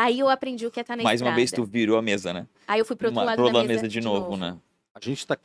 [0.00, 1.36] Aí eu aprendi o que é estar na Mais uma estrada.
[1.36, 2.46] vez tu virou a mesa, né?
[2.68, 4.56] Aí eu fui pro outro Uma- lado pro da mesa, da mesa de novo, né?
[4.94, 5.42] A gente tá com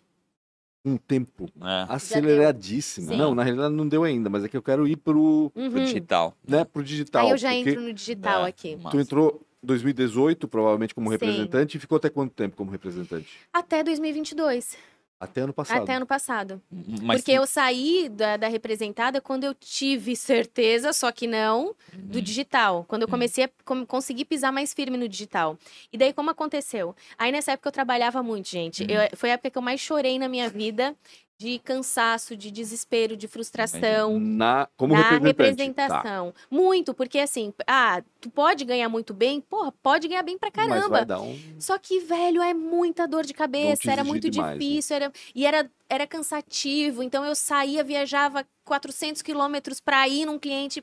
[0.85, 1.85] um tempo É.
[1.91, 3.07] aceleradíssimo.
[3.09, 3.17] Sim.
[3.17, 5.69] Não, na realidade não deu ainda, mas é que eu quero ir pro, Pro Uhum.
[5.83, 6.37] digital.
[6.47, 7.25] né, pro digital.
[7.25, 8.75] Aí eu já porque entro no digital É, aqui.
[8.75, 8.89] massa.
[8.95, 11.13] Tu entrou em 2018, provavelmente, como Sim.
[11.13, 13.27] representante, e ficou até quanto tempo como representante?
[13.51, 14.77] Até 2022.
[15.19, 15.83] Até ano passado.
[15.83, 16.61] Até ano passado.
[17.01, 22.21] Mas Porque eu saí da, da representada quando eu tive certeza, só que não, do
[22.21, 22.83] digital.
[22.87, 25.57] Quando eu comecei a com- conseguir pisar mais firme no digital.
[25.93, 26.93] E daí, como aconteceu?
[27.17, 28.83] Aí, nessa época, eu trabalhava muito, gente.
[28.83, 30.93] Eu- foi a época que eu mais chorei na minha vida
[31.37, 34.19] de cansaço, de desespero, de frustração.
[34.19, 35.03] Na, como na.
[35.03, 35.17] Tá.
[35.17, 36.33] representação.
[36.49, 39.41] Muito, porque assim, ah, tu pode ganhar muito bem?
[39.41, 41.05] Porra, pode ganhar bem pra caramba.
[41.19, 41.37] um...
[41.59, 44.57] Só que, velho, é muita dor de cabeça, era muito demais, né?
[44.57, 47.03] difícil, era, e era, era cansativo.
[47.03, 50.81] Então eu saía, viajava 400 quilômetros pra ir num cliente.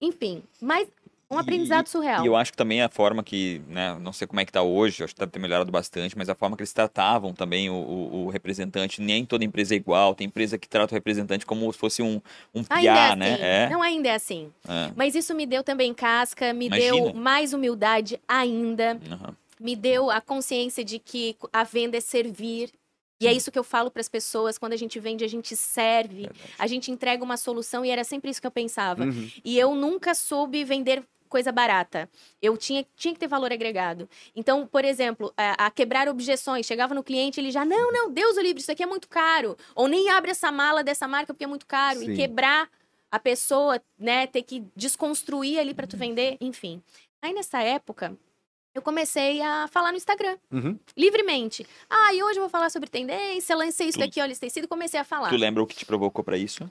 [0.00, 0.88] Enfim, mas
[1.32, 2.22] um E- aprendizado surreal.
[2.22, 4.62] E eu acho que também a forma que, né, não sei como é que tá
[4.62, 7.74] hoje, acho que deve ter melhorado bastante, mas a forma que eles tratavam também o,
[7.74, 11.72] o- o representante, nem toda empresa é igual, tem empresa que trata o representante como
[11.72, 12.20] se fosse um,
[12.54, 13.32] um Ainda piá, é né?
[13.34, 13.42] assim.
[13.42, 14.52] É, Não, ainda é assim.
[14.68, 14.92] é.
[14.94, 17.20] Mas isso me deu também casca, me deu Imagina.
[17.20, 19.00] mais humildade ainda.
[19.10, 19.36] Aham.
[19.58, 22.70] me deu a consciência de que a venda é servir.
[23.20, 25.54] E é isso que eu falo para as pessoas, quando a gente vende, a gente
[25.54, 26.40] serve, Verdade.
[26.58, 29.04] a gente entrega uma solução e era sempre isso que eu pensava.
[29.04, 29.30] Uhum.
[29.44, 32.08] E eu nunca soube vender coisa barata.
[32.40, 34.08] Eu tinha, tinha que ter valor agregado.
[34.36, 36.66] Então, por exemplo, a, a quebrar objeções.
[36.66, 39.56] Chegava no cliente, ele já, não, não, Deus o livre, isso aqui é muito caro.
[39.74, 42.00] Ou nem abre essa mala dessa marca porque é muito caro.
[42.00, 42.12] Sim.
[42.12, 42.68] E quebrar
[43.10, 46.82] a pessoa, né, ter que desconstruir ali para tu vender, enfim.
[47.22, 48.16] Aí nessa época,
[48.74, 50.78] eu comecei a falar no Instagram Uhum.
[50.96, 51.66] livremente.
[51.90, 54.66] Ah, e hoje eu vou falar sobre tendência, lancei isso Tu- aqui, olha, esse tecido,
[54.68, 55.28] comecei a falar.
[55.28, 56.70] Tu lembra o que te provocou pra isso?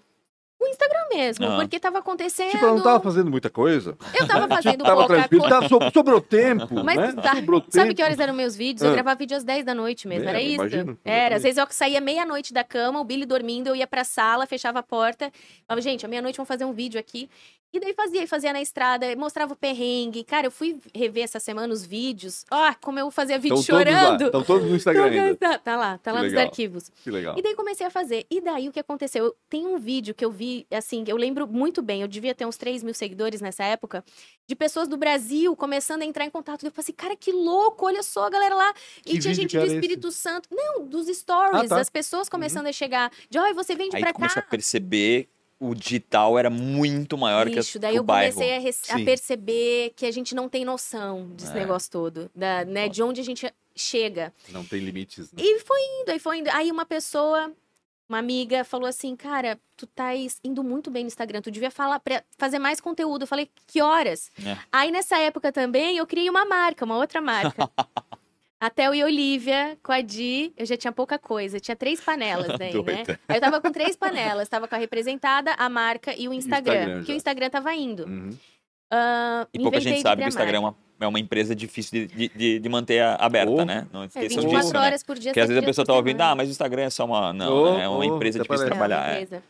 [1.14, 1.55] Mesmo, Ah.
[1.57, 2.51] porque tava acontecendo.
[2.51, 3.97] Tipo, ela não tava fazendo muita coisa.
[4.20, 5.49] Eu tava fazendo Tava pouca coisa.
[5.49, 7.22] tava, so- sobrou tempo, Mas né?
[7.22, 7.95] tá- Sobrou Sabe tempo.
[7.95, 8.82] que horas eram meus vídeos?
[8.84, 8.93] Eu Ah.
[8.93, 10.55] gravava vídeo às 10 da noite mesmo, É, era isso?
[10.55, 11.43] imagino, Era, às exatamente.
[11.43, 14.84] vezes eu saía meia-noite da cama, o Billy dormindo, eu ia pra sala, fechava a
[14.84, 15.32] porta,
[15.68, 17.30] falava, gente, à meia-noite vamos fazer um vídeo aqui.
[17.74, 20.26] E daí fazia, fazia na estrada, mostrava o perrengue.
[20.26, 22.45] Cara, eu fui rever essa semana os vídeos.
[22.51, 24.26] Ó, como eu fazia vídeo lá, chorando.
[24.26, 25.36] Estão todos no Instagram ainda.
[25.38, 26.45] Tá, tá lá, tá Que lá nos legal.
[26.47, 26.91] arquivos.
[27.03, 27.38] Que legal.
[27.38, 28.26] E daí comecei a fazer.
[28.30, 29.26] E daí o que aconteceu?
[29.26, 32.45] Eu- Tem um vídeo que eu vi, assim, eu lembro muito bem, eu devia ter
[32.45, 34.03] uns 3 mil seguidores nessa época,
[34.47, 36.65] de pessoas do Brasil começando a entrar em contato.
[36.65, 38.74] Eu falei assim, cara, que louco, olha só a galera lá.
[39.05, 40.49] E Que tinha gente do Espírito Santo.
[40.51, 41.80] Não, dos stories, Ah, tá.
[41.80, 43.09] as pessoas começando a chegar.
[43.30, 44.39] De, ó, você vende Aí pra cá.
[44.39, 45.30] a perceber
[45.62, 48.34] o digital era muito maior Bicho, que, a, daí eu o bairro.
[48.34, 48.57] comecei
[48.89, 51.59] a, a perceber que a gente não tem noção desse É.
[51.59, 54.34] negócio todo, da, né, de onde a gente chega.
[54.49, 55.32] Não tem limites.
[55.32, 55.41] Né?
[55.43, 56.49] E foi indo, aí foi indo.
[56.49, 57.51] Aí uma pessoa,
[58.09, 60.09] uma amiga, falou assim: Cara, tu tá
[60.43, 63.22] indo muito bem no Instagram, tu devia falar pra fazer mais conteúdo.
[63.24, 64.32] Eu falei, que horas?
[64.43, 64.57] É.
[64.72, 67.70] Aí nessa época também eu criei uma marca, uma outra marca.
[68.62, 72.45] A Theo e Olivia, com a Di, eu já tinha pouca coisa, tinha três panelas
[72.59, 73.03] daí, né?
[73.28, 76.74] Aí eu tava com três panelas, tava com a representada, a marca e o Instagram,
[76.76, 77.14] Instagram que já.
[77.14, 78.05] o Instagram tava indo.
[78.05, 78.30] Uhum.
[78.93, 82.28] Ah, E pouca gente sabe que o Instagram é uma, é uma empresa difícil de,
[82.30, 83.66] de- de, manter aberta, Oh.
[83.66, 83.88] né?
[83.91, 84.80] Não É, esqueçam 24 disso, né?
[84.80, 85.32] horas por dia.
[85.32, 87.34] Porque às vezes a pessoa tá ouvindo, ah, mas o Instagram é só uma...
[87.34, 87.84] Não, Oh, né?
[87.86, 89.09] é uma oh, empresa até difícil de trabalhar.
[89.22, 89.41] é.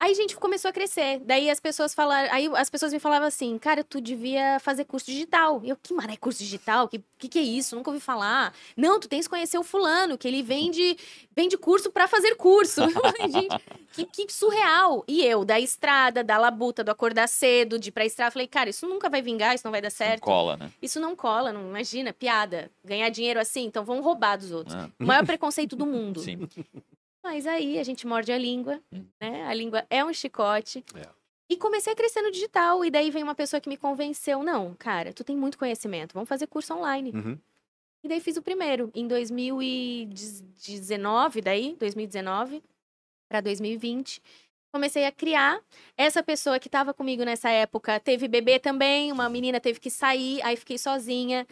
[0.00, 1.20] Aí a gente começou a crescer.
[1.26, 5.04] Daí as pessoas falaram, aí as pessoas me falavam assim, cara, tu devia fazer curso
[5.04, 5.60] digital.
[5.62, 6.88] E eu, que mané curso digital?
[6.88, 7.76] Que, que que é isso?
[7.76, 8.54] Nunca ouvi falar.
[8.74, 10.96] Não, tu tens que conhecer o fulano, que ele vende,
[11.36, 12.80] vende curso pra fazer curso.
[13.30, 15.04] Gente, que, que surreal.
[15.06, 18.70] E eu, da estrada, da labuta, do acordar cedo, de ir pra estrada, falei, cara,
[18.70, 20.26] isso nunca vai vingar, isso não vai dar certo.
[20.26, 20.72] Não cola, né?
[20.80, 22.70] Isso não cola, não imagina, piada.
[22.82, 24.74] Ganhar dinheiro assim, então vão roubar dos outros.
[24.74, 24.88] Ah.
[24.98, 26.20] O maior preconceito do mundo.
[26.24, 26.48] Sim.
[27.22, 28.82] Mas aí a gente morde a língua,
[29.20, 29.46] né?
[29.46, 30.84] A língua é um chicote.
[30.94, 31.08] É.
[31.50, 32.84] E comecei a crescer no digital.
[32.84, 36.28] E daí vem uma pessoa que me convenceu: não, cara, tu tem muito conhecimento, vamos
[36.28, 37.12] fazer curso online.
[37.12, 37.38] Uhum.
[38.02, 42.62] E daí fiz o primeiro, em 2019, daí, 2019
[43.28, 44.22] para 2020.
[44.72, 45.60] Comecei a criar.
[45.96, 50.40] Essa pessoa que estava comigo nessa época teve bebê também, uma menina teve que sair,
[50.42, 51.46] aí fiquei sozinha.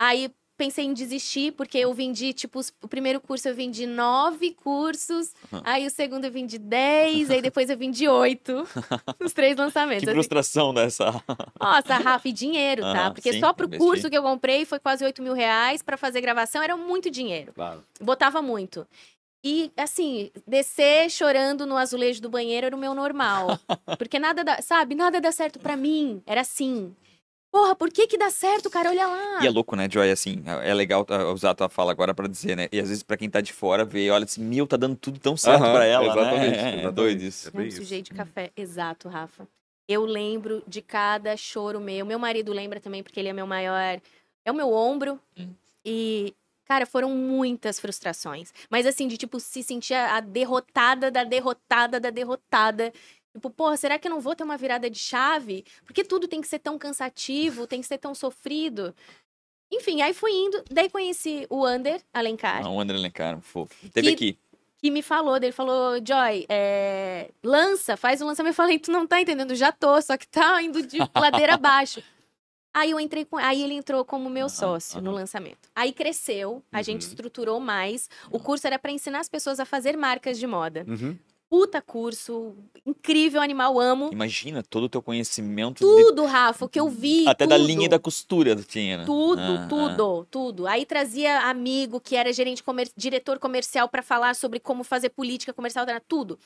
[0.00, 5.32] Aí pensei em desistir, porque eu vendi, tipo, o primeiro curso eu vendi nove cursos,
[5.52, 5.60] uhum.
[5.64, 8.66] aí o segundo eu vendi dez, aí depois eu vendi oito,
[9.20, 10.04] os três lançamentos.
[10.04, 11.22] Que frustração dessa.
[11.58, 13.12] Nossa, Rafa, e dinheiro, tá?
[13.12, 13.86] Porque sim, só pro investir.
[13.86, 17.52] curso que eu comprei foi quase oito mil reais, para fazer gravação era muito dinheiro.
[17.54, 17.84] Claro.
[18.00, 18.84] Botava muito.
[19.44, 23.58] E, assim, descer chorando no azulejo do banheiro era o meu normal.
[23.96, 26.20] Porque nada dá, sabe, nada dá certo para mim.
[26.26, 26.94] Era assim.
[27.50, 28.90] Porra, por que que dá certo, cara?
[28.90, 29.42] Olha lá.
[29.42, 30.10] E é louco, né, Joy?
[30.10, 32.68] Assim, é legal usar a tua fala agora para dizer, né?
[32.70, 35.18] E às vezes para quem tá de fora vê, olha assim, meu, tá dando tudo
[35.18, 36.46] tão certo uh -huh, para ela, exatamente, né?
[36.48, 37.50] Exatamente, é, doido isso.
[37.52, 39.48] É um sujei de café, exato, Rafa.
[39.88, 42.04] Eu lembro de cada choro meu.
[42.04, 43.98] Meu marido lembra também, porque ele é meu maior...
[44.44, 45.18] É o meu ombro.
[45.38, 45.48] Hum.
[45.84, 46.34] E,
[46.66, 48.52] cara, foram muitas frustrações.
[48.68, 52.92] Mas, assim, de, tipo, se sentir a derrotada da derrotada da derrotada
[53.32, 55.64] Tipo, porra, será que eu não vou ter uma virada de chave?
[55.84, 58.94] Porque tudo tem que ser tão cansativo, tem que ser tão sofrido.
[59.70, 62.64] Enfim, aí fui indo, daí conheci o Ander Alencar.
[62.64, 63.74] Ah, o Ander Alencar, fofo.
[63.90, 64.38] Teve que, aqui.
[64.78, 68.52] Que me falou, ele falou, Joy, é, lança, faz um lançamento.
[68.52, 72.02] Eu falei, tu não tá entendendo, já tô, só que tá indo de ladeira abaixo.
[72.72, 73.36] Aí eu entrei com.
[73.36, 75.68] Aí ele entrou como meu sócio no lançamento.
[75.74, 76.82] Aí cresceu, a uhum.
[76.84, 78.08] gente estruturou mais.
[78.30, 80.84] O curso era para ensinar as pessoas a fazer marcas de moda.
[80.86, 81.18] Uhum
[81.48, 84.10] puta curso, incrível animal, amo.
[84.12, 85.80] Imagina todo o teu conhecimento.
[85.80, 86.28] Tudo, de...
[86.28, 87.26] Rafa, o que eu vi.
[87.26, 87.50] Até tudo.
[87.50, 89.04] da linha da costura tinha, né?
[89.04, 90.26] Tudo, ah, tudo, ah.
[90.30, 90.66] tudo.
[90.66, 92.90] Aí trazia amigo que era gerente comer...
[92.96, 96.38] diretor comercial para falar sobre como fazer política comercial, tudo.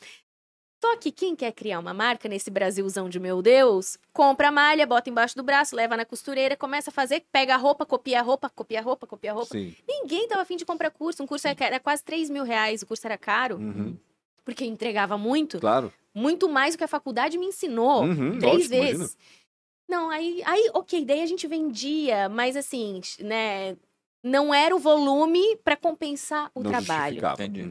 [0.84, 4.84] Só que quem quer criar uma marca nesse Brasilzão de meu Deus, compra a malha,
[4.84, 8.22] bota embaixo do braço, leva na costureira, começa a fazer, pega a roupa, copia a
[8.22, 9.52] roupa, copia a roupa, copia a roupa.
[9.52, 9.76] Sim.
[9.86, 11.22] Ninguém tava afim de comprar curso.
[11.22, 13.58] Um curso era quase 3 mil reais, o curso era caro.
[13.58, 13.96] Uhum
[14.44, 15.58] porque eu entregava muito.
[15.58, 15.92] Claro.
[16.14, 18.02] Muito mais do que a faculdade me ensinou.
[18.02, 18.94] Uhum, três vezes.
[18.94, 19.42] Imagina.
[19.88, 23.76] Não, aí, aí, ok, daí a gente vendia, mas assim, né?
[24.24, 27.20] Não era o volume para compensar o não trabalho.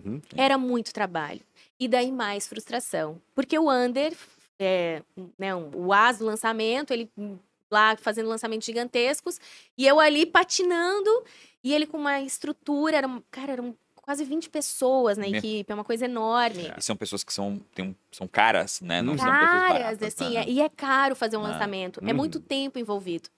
[0.06, 0.22] Uhum.
[0.36, 1.42] Era muito trabalho.
[1.80, 3.22] E daí mais frustração.
[3.34, 4.14] Porque o Under,
[4.60, 5.02] é,
[5.40, 7.10] né, o as do lançamento, ele
[7.72, 9.40] lá fazendo lançamentos gigantescos,
[9.78, 11.10] e eu ali patinando,
[11.64, 15.76] e ele com uma estrutura, era, cara, era um quase 20 pessoas na equipe, é
[15.76, 16.68] uma coisa enorme.
[16.68, 16.76] É.
[16.78, 19.02] E são pessoas que são, tem, são caras, né?
[19.02, 20.43] Não caras, são baratas, assim, né?
[20.43, 21.49] é, e é caro fazer um ah.
[21.49, 22.41] lançamento, é muito uhum.
[22.41, 23.30] tempo envolvido.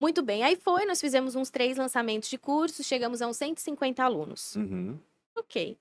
[0.00, 4.02] Muito bem, aí foi, nós fizemos uns três lançamentos de cursos, chegamos a uns 150
[4.02, 4.56] alunos.
[4.56, 4.98] Uhum.
[5.36, 5.78] Ok.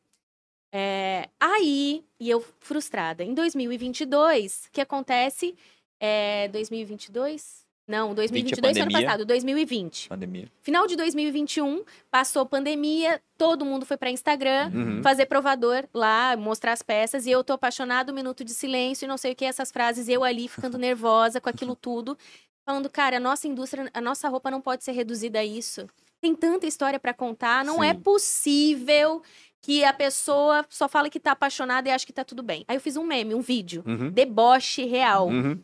[0.72, 5.56] É, aí, e eu frustrada, em 2022, o que acontece?
[6.00, 7.63] É, 2022?
[7.88, 10.08] Não, 2022 foi ano passado, 2020.
[10.08, 10.48] Pandemia.
[10.62, 15.04] Final de 2021, passou pandemia, todo mundo foi para Instagram uhum.
[15.04, 19.08] fazer provador lá, mostrar as peças, e eu tô apaixonado, um minuto de silêncio e
[19.08, 22.18] não sei o que, essas frases, eu ali ficando nervosa com aquilo tudo,
[22.66, 25.86] falando, cara, a nossa indústria, a nossa roupa não pode ser reduzida a isso.
[26.22, 27.98] Tem tanta história para contar, não é Sim.
[27.98, 29.22] é possível
[29.62, 32.64] que a pessoa só fala que tá apaixonada e acha que tá tudo bem.
[32.66, 34.10] Aí eu fiz um meme, um vídeo, uhum.
[34.10, 35.28] deboche real.
[35.28, 35.60] Uhum.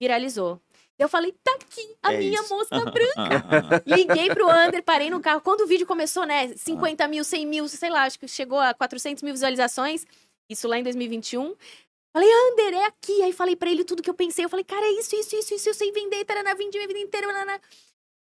[0.00, 0.60] Viralizou.
[1.02, 2.54] Eu falei, tá aqui a é minha isso.
[2.54, 3.82] moça branca.
[3.86, 5.40] Liguei pro Under, parei no carro.
[5.40, 6.54] Quando o vídeo começou, né?
[6.56, 10.06] 50 mil, 100 mil, sei lá, acho que chegou a 400 mil visualizações.
[10.48, 11.54] Isso lá em 2021.
[12.14, 13.22] Falei, Under, é aqui.
[13.22, 14.44] Aí falei pra ele tudo que eu pensei.
[14.44, 15.68] Eu falei, cara, é isso, isso, isso, isso.
[15.68, 17.26] Eu sei vender, tarana, vendi minha vida inteira.
[17.26, 17.60] Tarana.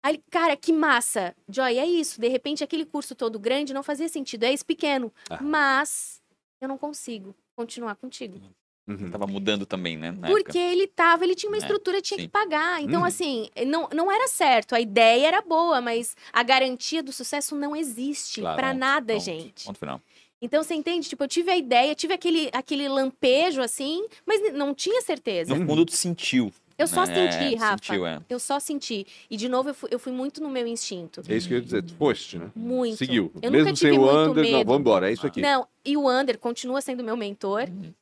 [0.03, 1.35] Aí, cara, que massa.
[1.47, 2.19] Joy, é isso.
[2.19, 4.43] De repente, aquele curso todo grande não fazia sentido.
[4.43, 5.13] É esse pequeno.
[5.29, 5.41] Ah.
[5.41, 6.21] Mas
[6.61, 8.41] eu não consigo continuar contigo.
[8.87, 9.11] Uhum.
[9.11, 10.11] Tava mudando também, né?
[10.11, 10.73] Porque época.
[10.73, 12.25] ele tava, ele tinha uma é, estrutura, é, tinha sim.
[12.25, 12.81] que pagar.
[12.81, 13.05] Então, uhum.
[13.05, 14.73] assim, não, não era certo.
[14.73, 19.23] A ideia era boa, mas a garantia do sucesso não existe claro, para nada, ponto,
[19.23, 19.65] gente.
[19.65, 20.01] Ponto final.
[20.41, 21.07] Então, você entende?
[21.07, 25.53] Tipo, eu tive a ideia, tive aquele, aquele lampejo, assim, mas não tinha certeza.
[25.53, 26.51] No fundo, tu sentiu.
[26.81, 27.31] Eu só né?
[27.31, 27.77] senti, Rafa.
[27.77, 28.19] Sentiu, é.
[28.27, 29.05] Eu só senti.
[29.29, 31.21] E, de novo, eu fui, eu fui, muito no meu instinto.
[31.29, 31.83] É isso que eu ia dizer.
[31.83, 32.49] Tu foste, né?
[32.55, 32.97] Muito.
[32.97, 33.31] Seguiu.
[33.39, 34.57] Eu Mesmo sem o Under, medo.
[34.57, 35.41] não, vamos embora, é isso aqui.
[35.41, 37.69] Não, e o Under continua sendo meu mentor.
[37.69, 37.93] Uhum.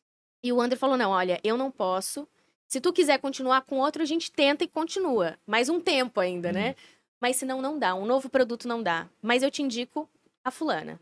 [0.43, 2.27] E o André falou: não, olha, eu não posso.
[2.67, 5.37] Se tu quiser continuar com outro, a gente tenta e continua.
[5.45, 6.69] Mais um tempo ainda, né?
[6.69, 6.75] Uhum.
[7.19, 7.95] Mas senão não dá.
[7.95, 9.07] Um novo produto não dá.
[9.21, 10.07] Mas eu te indico
[10.43, 10.99] a fulana.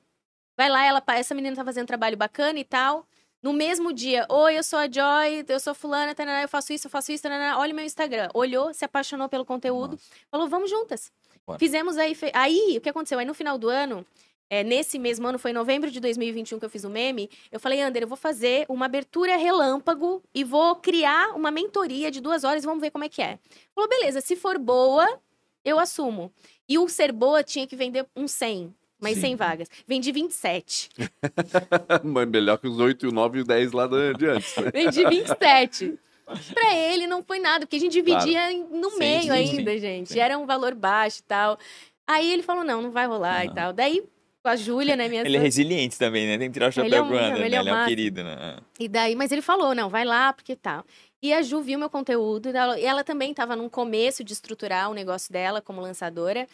[0.56, 3.06] Vai lá, ela, essa menina tá fazendo trabalho bacana e tal.
[3.44, 6.88] No mesmo dia, oi, eu sou a Joy, eu sou fulana, tananá, eu faço isso,
[6.88, 8.30] eu faço isso, tananá, olha meu Instagram.
[8.34, 10.04] Olhou, se apaixonou pelo conteúdo, Nossa.
[10.32, 11.12] falou, vamos juntas.
[11.46, 11.60] Bora.
[11.60, 13.20] Fizemos aí, fe- aí, o que aconteceu?
[13.20, 14.04] Aí no final do ano,
[14.50, 17.60] é, nesse mesmo ano, foi em novembro de 2021 que eu fiz o meme, eu
[17.60, 22.44] falei, Ander, eu vou fazer uma abertura relâmpago e vou criar uma mentoria de duas
[22.44, 23.38] horas e vamos ver como é que é.
[23.76, 25.20] Falou, beleza, se for boa,
[25.66, 26.32] eu assumo.
[26.68, 29.22] E o ser boa tinha que vender um 100, mais Sim.
[29.22, 29.68] 100 vagas.
[29.86, 30.90] Vendi 27.
[32.04, 34.56] Mas melhor que os 8, o 9 e o 10 lá de antes.
[34.58, 34.72] né?
[34.72, 35.98] Vendi 27.
[36.54, 39.72] Pra ele não foi nada, porque a gente dividia em- no Sim, meio sim, ainda,
[39.72, 40.14] sim, gente.
[40.14, 40.20] sim.
[40.20, 41.58] Era um valor baixo e tal.
[42.06, 43.72] Aí ele falou: não, não vai rolar e tal.
[43.72, 44.04] Daí,
[44.48, 46.38] com a Júlia, né, minha Ele é resiliente também, né?
[46.38, 47.42] Tem que tirar o Ele é chapéu um- pro ele né?
[47.42, 47.88] é Ele é um máximo.
[47.88, 48.58] querido, né?
[48.80, 50.86] E daí, mas ele falou, não, vai lá, porque tal.
[51.22, 54.32] E a Ju viu meu conteúdo, e ela, e ela também estava num começo de
[54.32, 56.48] estruturar o negócio dela como lançadora.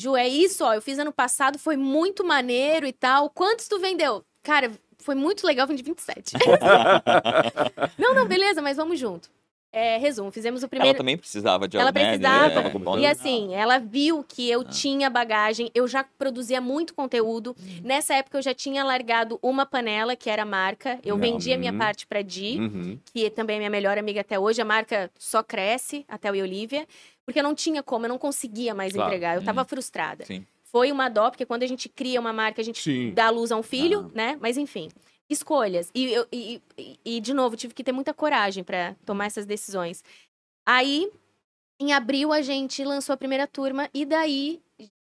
[0.00, 3.28] Ju, é isso, ó, eu fiz ano passado, foi muito maneiro e tal.
[3.30, 4.24] Quantos tu vendeu?
[4.44, 6.34] Cara, foi muito legal, vendi 27.
[7.98, 9.28] não, não, beleza, mas vamos junto.
[9.70, 10.96] É, resumo, fizemos o Ela primeiro...
[10.98, 12.04] também precisava de Ela algo, né?
[12.16, 12.60] precisava.
[12.60, 14.64] É, E E assim, ela viu que eu Ah.
[14.64, 17.54] tinha bagagem, eu já produzia muito conteúdo.
[17.84, 20.98] Nessa época eu já tinha largado uma panela, que era a marca.
[21.04, 21.32] Eu Legal.
[21.32, 21.78] vendia minha Uhum.
[21.78, 22.98] parte pra Di, Uhum.
[23.12, 24.60] que também é minha melhor amiga até hoje.
[24.62, 26.86] A marca só cresce, até o e Olivia,
[27.26, 29.10] porque eu não tinha como, eu não conseguia mais Claro.
[29.10, 29.36] entregar.
[29.36, 29.66] Eu tava Uhum.
[29.66, 30.24] frustrada.
[30.24, 30.46] Sim.
[30.64, 33.12] Foi uma dó, porque quando a gente cria uma marca, a gente Sim.
[33.14, 34.10] dá luz a um filho, Ah.
[34.14, 34.38] né?
[34.40, 34.88] Mas enfim,
[35.30, 35.90] escolhas.
[35.94, 39.46] E, eu- e, e, e, de novo, tive que ter muita coragem pra tomar essas
[39.46, 40.02] decisões.
[40.66, 41.10] Aí,
[41.80, 44.60] em abril, a gente lançou a primeira turma e daí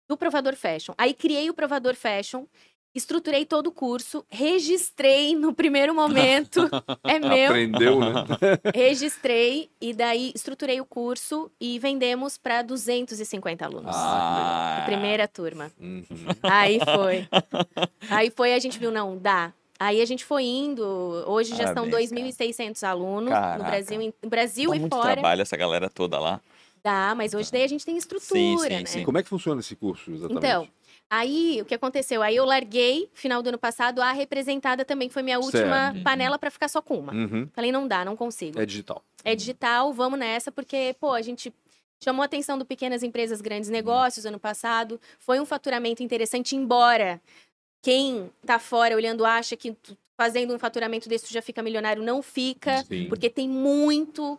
[0.08, 0.94] do Provador Fashion.
[0.98, 2.44] Aí criei o Provador Fashion,
[2.94, 6.68] estruturei todo o curso, registrei no primeiro momento.
[7.04, 7.46] é meu.
[7.50, 8.12] Aprendeu, né?
[8.74, 13.94] Registrei e daí estruturei o curso e vendemos para 250 alunos.
[13.96, 15.72] Ah, A primeira turma.
[15.80, 16.04] Uhum.
[16.42, 17.26] Aí foi.
[18.10, 19.52] Aí foi, a gente viu, não, dá.
[19.82, 20.84] Aí a gente foi indo.
[21.26, 23.58] Hoje já são Parabéns, 2.600 alunos Caraca.
[23.58, 25.12] no Brasil, no Brasil Dá e muito fora.
[25.14, 26.40] trabalho essa galera toda lá.
[26.84, 28.86] Dá, mas hoje daí a gente tem estrutura, Sim, sim, né?
[28.86, 29.04] sim.
[29.04, 30.38] Como é que funciona esse curso, exatamente?
[30.38, 30.68] Então,
[31.10, 32.22] aí o que aconteceu?
[32.22, 36.02] Aí eu larguei, final do ano passado, a representada também, que foi minha última Certo.
[36.04, 37.12] panela para ficar só com uma.
[37.12, 37.48] Uhum.
[37.52, 38.60] Falei, não dá, não consigo.
[38.60, 39.02] É digital.
[39.24, 41.52] É digital, vamos nessa, porque, pô, a gente
[42.00, 45.00] chamou a atenção do pequenas empresas, grandes negócios ano passado.
[45.18, 47.20] Foi um faturamento interessante, embora
[47.82, 49.76] quem tá fora olhando acha que
[50.16, 53.06] fazendo um faturamento desse tu já fica milionário, não fica, Sim.
[53.08, 54.38] porque tem muito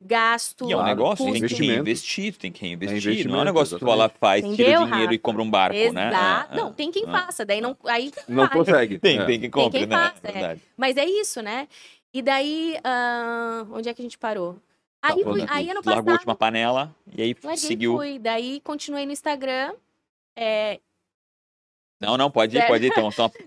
[0.00, 0.68] gasto.
[0.68, 3.28] E é um negócio, tem que reinvestir, tem que reinvestir.
[3.28, 5.14] não é um negócio que tu vai lá, faz, tira Entendeu, o dinheiro Rafa?
[5.14, 6.08] e compra um barco, né?
[6.08, 6.52] Exato.
[6.52, 6.72] É, Não, é.
[6.72, 7.06] tem quem é.
[7.06, 7.76] faça, daí não.
[7.84, 8.52] Aí Não vai.
[8.56, 8.98] consegue.
[8.98, 9.24] Tem, É.
[9.26, 9.96] tem quem compre, quem né?
[9.96, 10.32] faça, é.
[10.32, 10.60] Verdade.
[10.76, 11.68] Mas é isso, né?
[12.12, 14.54] E daí, ah, onde é que a gente parou?
[15.00, 17.96] Tá, Aí, falando aí ano Tu largou a passado, última panela e aí larguei, seguiu.
[17.96, 18.18] fui.
[18.18, 19.72] Daí continuei no Instagram.
[20.36, 20.80] É,
[22.00, 22.92] Não, não, pode ir, pode ir.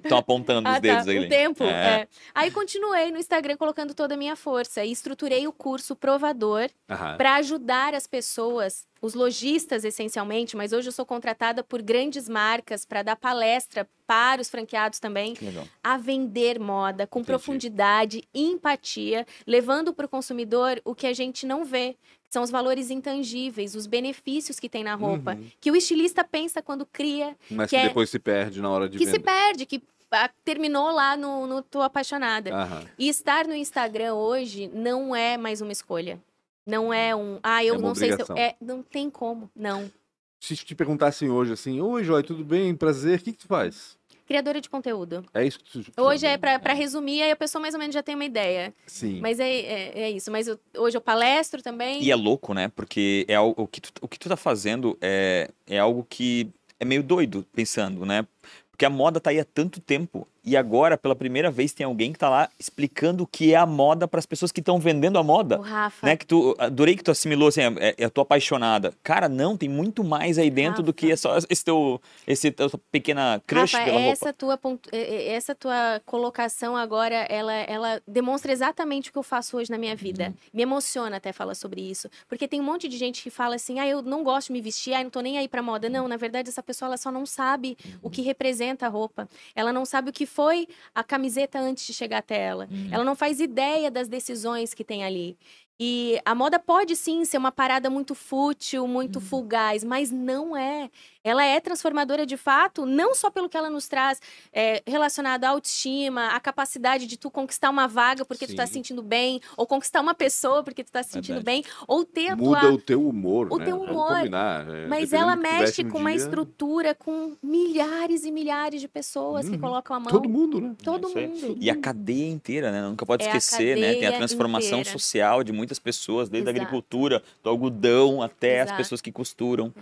[0.04, 1.20] Estão apontando os Ah, dedos tá, aí.
[1.20, 1.64] O tempo.
[1.64, 2.02] É.
[2.02, 2.08] é.
[2.36, 6.70] Aí continuei no Instagram colocando toda a minha força e estruturei o curso provador
[7.18, 12.86] para ajudar as pessoas, os lojistas essencialmente, mas hoje eu sou contratada por grandes marcas
[12.86, 15.36] para dar palestra para os franqueados também
[15.84, 17.28] a vender moda com Entendi.
[17.28, 22.50] profundidade, empatia, levando para o consumidor o que a gente não vê, que são os
[22.50, 25.50] valores intangíveis, os benefícios que tem na roupa, Uhum.
[25.60, 28.88] que o estilista pensa quando cria Mas que que é- depois se perde na hora
[28.88, 32.52] de que se perde, que ah, terminou lá no, no Tô Apaixonada.
[32.98, 36.22] E estar no Instagram hoje não é mais uma escolha.
[36.66, 37.40] Não é um.
[37.44, 38.22] Ah, eu É não sei se.
[38.22, 39.50] Eu, é, não tem como.
[39.56, 39.92] Não.
[40.40, 42.76] Se te perguntassem hoje assim, oi, Joy, tudo bem?
[42.76, 43.98] Prazer, o que, que tu faz?
[44.26, 45.26] Criadora de conteúdo.
[45.34, 47.94] É isso que tu Hoje é pra, pra resumir, aí a pessoa mais ou menos
[47.94, 48.74] já tem uma ideia.
[48.88, 49.20] Sim.
[49.22, 50.32] Mas é, é, é isso.
[50.32, 52.02] Mas eu- hoje eu palestro também.
[52.02, 52.70] E é louco, né?
[52.70, 56.50] Porque é algo, o, que tu, o que tu tá fazendo é, é algo que
[56.80, 58.26] é meio doido pensando, né?
[58.72, 62.12] Porque a moda tá aí há tanto tempo e agora, pela primeira vez, tem alguém
[62.12, 65.18] que tá lá explicando o que é a moda para as pessoas que estão vendendo
[65.18, 65.60] a moda.
[65.60, 66.06] O Rafa.
[66.06, 68.94] Né, que tu, adorei que tu assimilou assim, é, é, eu tô apaixonada.
[69.04, 72.70] Cara, não, tem muito mais aí dentro do que é só esse teu, esse teu
[72.92, 74.12] pequena crush Rafa, pela roupa.
[74.12, 79.18] essa tua, pontu- é- é- essa tua colocação agora, ela, ela demonstra exatamente o que
[79.18, 80.28] eu faço hoje na minha vida.
[80.28, 80.34] Uhum.
[80.54, 82.10] Me emociona até falar sobre isso.
[82.28, 84.62] Porque tem um monte de gente que fala assim, ah, eu não gosto de me
[84.62, 85.90] vestir, ah, não tô nem aí pra moda.
[85.90, 89.28] Não, na verdade, essa pessoa ela só não sabe o que representa a roupa.
[89.56, 92.68] Ela não sabe o que foi a camiseta antes de chegar até ela.
[92.72, 92.90] Uhum.
[92.92, 95.38] Ela não faz ideia das decisões que tem ali.
[95.80, 99.26] E a moda pode sim ser uma parada muito fútil, muito Uhum.
[99.26, 100.90] fugaz, mas não é.
[101.24, 104.20] Ela é transformadora de fato, não só pelo que ela nos traz
[104.52, 108.74] é, relacionado à autoestima, à capacidade de tu conquistar uma vaga porque tu tá se
[108.74, 108.80] Sim.
[108.80, 111.64] sentindo bem, ou conquistar uma pessoa porque tu tá se sentindo Verdade.
[111.64, 113.66] bem, ou ter a Muda tua o teu humor, o né?
[113.66, 114.18] teu humor.
[114.18, 119.48] combinar, é, mas ela mexe com uma dia, estrutura com milhares e milhares de pessoas
[119.48, 119.62] que Uhum.
[119.62, 120.10] colocam a mão.
[120.12, 120.76] Todo mundo, né?
[120.84, 121.58] Todo É mundo.
[121.60, 122.82] E a cadeia inteira, né?
[122.82, 123.94] Nunca pode É a esquecer, né?
[123.96, 124.90] Tem a transformação inteira.
[125.00, 126.66] social de muitas pessoas, desde a Exato.
[126.66, 128.78] agricultura, do algodão até as Exato.
[128.78, 129.74] pessoas que costuram.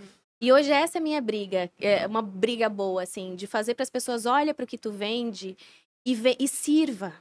[0.42, 3.84] E hoje essa é a minha briga, é uma briga boa, assim, de fazer para
[3.84, 5.56] as pessoas, olha para o que tu vende
[6.04, 7.12] e, vê, e sirva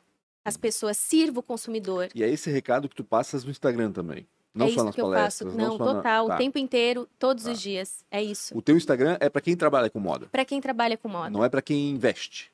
[0.43, 2.09] as pessoas, sirva o consumidor.
[2.15, 4.25] E é esse recado que tu passas no Instagram também.
[4.55, 5.53] Não é só nas palestras.
[5.55, 6.33] Não, na- total, Tá.
[6.33, 7.51] o tempo inteiro, todos Tá.
[7.51, 8.03] os dias.
[8.09, 8.57] É isso.
[8.57, 11.29] O teu Instagram é pra quem trabalha com moda, Para quem trabalha com moda.
[11.29, 12.51] não é pra quem investe.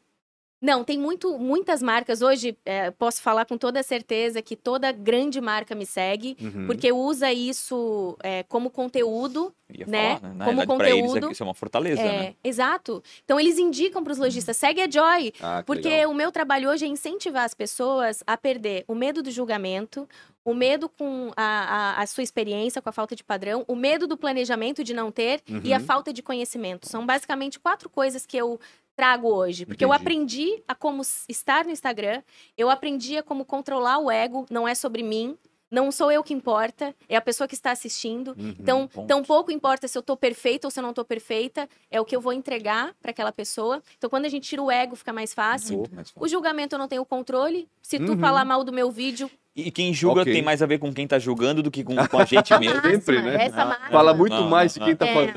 [0.59, 2.21] Não, tem muito, muitas marcas.
[2.23, 6.65] Hoje, é, posso falar com toda certeza que toda grande marca me segue, Uhum.
[6.65, 9.53] porque usa isso é, como conteúdo
[9.85, 10.17] Né?
[10.17, 10.45] falar, né?
[10.45, 12.35] Como eles conteúdo, isso é uma fortaleza, É, né?
[12.43, 13.03] Exato.
[13.23, 16.11] Então eles indicam para os lojistas, segue a Joy, Ah, que porque legal.
[16.11, 20.07] o meu trabalho hoje é incentivar as pessoas a perder o medo do julgamento,
[20.43, 24.07] o medo com a, a, a sua experiência, com a falta de padrão, o medo
[24.07, 25.83] do planejamento de não ter e a Uhum.
[25.85, 26.87] falta de conhecimento.
[26.87, 28.57] São basicamente quatro coisas que eu
[28.97, 29.65] trago hoje.
[29.65, 30.01] Porque eu Entendi.
[30.01, 32.21] aprendi a como estar no Instagram,
[32.57, 35.37] eu aprendi a como controlar o ego, não é sobre mim.
[35.69, 38.29] Não sou eu que importa, é a pessoa que está assistindo.
[38.39, 38.55] Uhum.
[38.57, 39.05] Então, ponto.
[39.05, 42.05] tão pouco importa se eu tô perfeita ou se eu não tô perfeita, é o
[42.05, 43.83] que eu vou entregar para aquela pessoa.
[43.97, 45.79] Então, quando a gente tira o ego, fica mais fácil.
[45.79, 46.23] Muito mais fácil.
[46.23, 47.67] O julgamento eu não tenho controle.
[47.81, 48.17] Se tu Uhum.
[48.19, 50.31] falar mal do meu vídeo, E quem julga Ok.
[50.31, 52.79] tem mais a ver com quem tá julgando do que com, com a gente mesmo.
[52.79, 53.45] Sempre, né?
[53.45, 53.89] Essa Ah, máxima.
[53.89, 55.13] Fala muito Não, mais de quem tá é.
[55.13, 55.33] fazendo.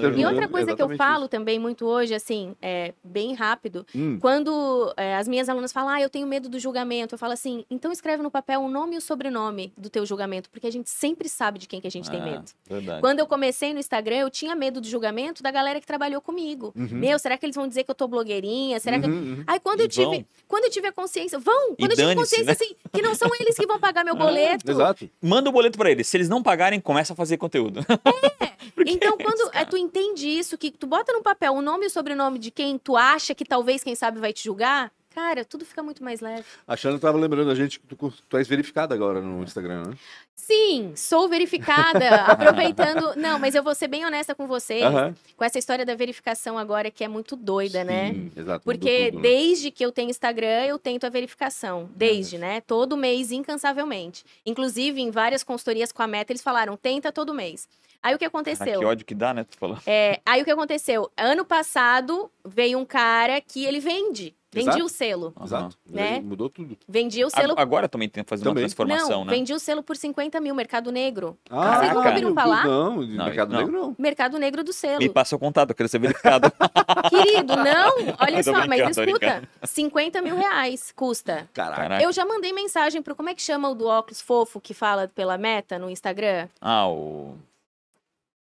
[0.00, 3.86] Tá tá E outra coisa que eu falo também muito hoje, assim, é bem rápido,
[3.94, 4.18] Hum.
[4.20, 7.64] quando é, as minhas alunas falam, ah, eu tenho medo do julgamento, eu falo assim,
[7.70, 10.90] então escreve no papel o nome e o sobrenome do teu julgamento, porque a gente
[10.90, 12.44] sempre sabe de quem que a gente tem Ah, medo.
[12.68, 13.00] Verdade.
[13.00, 16.72] Quando eu comecei no Instagram, eu tinha medo do julgamento da galera que trabalhou comigo.
[16.76, 16.88] Uhum.
[16.90, 18.80] Meu, será que eles vão dizer que eu tô blogueirinha?
[18.80, 19.44] Será que Uhum, uhum.
[19.46, 20.24] Aí quando E eu tive, vão.
[20.48, 22.52] quando eu tive a consciência, vão, E quando eu tive consciência né?
[22.52, 24.70] assim, que não são eles que vão pagar meu boleto.
[24.70, 25.08] Exato.
[25.22, 26.06] Manda o boleto pra eles.
[26.06, 27.80] Se eles não pagarem, começa a fazer conteúdo.
[28.74, 31.62] Porque Então, é quando isso, é, tu entende isso, que tu bota no papel o
[31.62, 34.92] nome e o sobrenome de quem tu acha que talvez, quem sabe, vai te julgar,
[35.14, 36.44] cara, tudo fica muito mais leve.
[36.66, 39.94] A Xana tava lembrando a gente que tu, tu és verificada agora no Instagram, né?
[40.34, 43.14] Sim, sou verificada, aproveitando.
[43.16, 45.14] Não, mas eu vou ser bem honesta com vocês, Aham.
[45.36, 48.12] com essa história da verificação agora, que é muito doida, né?
[48.12, 48.42] Sim, exato.
[48.42, 49.22] mudou Porque tudo, né?
[49.22, 51.88] desde que eu tenho Instagram, eu tento a verificação.
[51.94, 52.60] Desde, né?
[52.62, 54.24] Todo mês, incansavelmente.
[54.46, 57.68] Inclusive, em várias consultorias com a Meta, eles falaram, tenta todo mês.
[58.02, 58.80] Aí o que aconteceu?
[58.80, 59.44] que ódio que dá, né?
[59.44, 59.78] Tu falou.
[59.86, 61.10] É, aí o que aconteceu?
[61.16, 64.34] Ano passado, veio um cara que ele vende.
[64.52, 64.84] Vendia Exato.
[64.84, 65.34] o selo.
[65.44, 65.76] Exato.
[65.88, 66.20] Né?
[66.20, 66.76] Mudou tudo.
[66.88, 67.54] Vendia o selo.
[67.56, 68.64] A- Agora também tem que fazer uma Também.
[68.64, 69.32] transformação, não, né?
[69.32, 71.38] vendia o selo por 50 mil, Mercado Negro.
[71.48, 72.64] Ah, Vocês nunca ouviram falar?
[72.66, 73.58] Não, de Não, Mercado não.
[73.60, 73.96] Negro não.
[73.98, 74.98] Mercado Negro do selo.
[74.98, 76.50] Me passa o contato, eu quero ser verificado.
[77.10, 81.48] Querido, não, olha só, mas escuta, 50 mil reais custa.
[81.52, 82.02] Caraca.
[82.02, 85.08] Eu já mandei mensagem pro, como é que chama o do óculos fofo que fala
[85.08, 86.48] pela meta no Instagram?
[86.60, 87.34] Ah, o.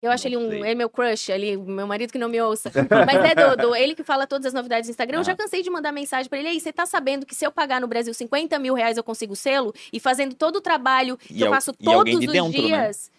[0.04, 2.70] Eu acho ele um, é meu crush ali, meu marido que não me ouça.
[3.06, 5.20] Mas é do, do- ele que fala todas as novidades do Instagram.
[5.20, 6.50] Eu já cansei de mandar mensagem pra ele.
[6.50, 9.34] Aí, você tá sabendo que se eu pagar no Brasil 50 mil reais eu consigo
[9.36, 9.74] selo?
[9.94, 12.68] E fazendo todo o trabalho que E eu faço e alguém todos de os dentro,
[12.68, 12.68] né?
[12.88, 13.12] dias.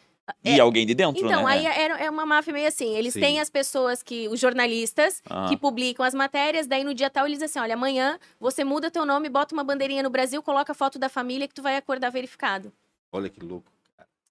[0.42, 1.52] E alguém de dentro, Então, né?
[1.52, 2.94] aí é, é uma máfia meio assim.
[2.96, 3.20] Eles Sim.
[3.20, 5.46] têm as pessoas que, os jornalistas, Ah.
[5.48, 8.90] que publicam as matérias, daí no dia tal eles dizem assim: olha, amanhã você muda
[8.90, 11.76] teu nome, bota uma bandeirinha no Brasil, coloca a foto da família que tu vai
[11.76, 12.72] acordar verificado.
[13.12, 13.70] Olha que louco.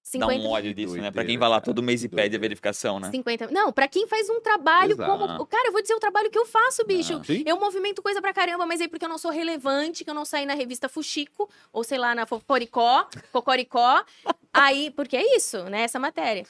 [0.04, 1.10] Dá 50 um ódio disso, né?
[1.10, 3.10] Pra quem vai lá todo mês e pede a verificação, né?
[3.10, 3.50] 50.
[3.50, 5.10] Não, pra quem faz um trabalho Exato.
[5.10, 5.46] como.
[5.46, 7.14] Cara, eu vou dizer o trabalho que eu faço, bicho.
[7.14, 7.32] Ah.
[7.46, 10.26] Eu movimento coisa pra caramba, mas aí porque eu não sou relevante, que eu não
[10.26, 14.04] saí na revista Fuxico, ou sei lá, na Foforicó, Cocoricó.
[14.52, 15.82] aí, porque é isso, né?
[15.82, 16.44] Essa matéria.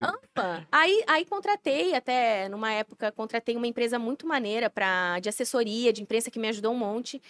[0.00, 0.66] Ampa.
[0.72, 6.00] Aí, aí contratei, até numa época, contratei uma empresa muito maneira pra, de assessoria, de
[6.02, 7.20] imprensa, que me ajudou um monte.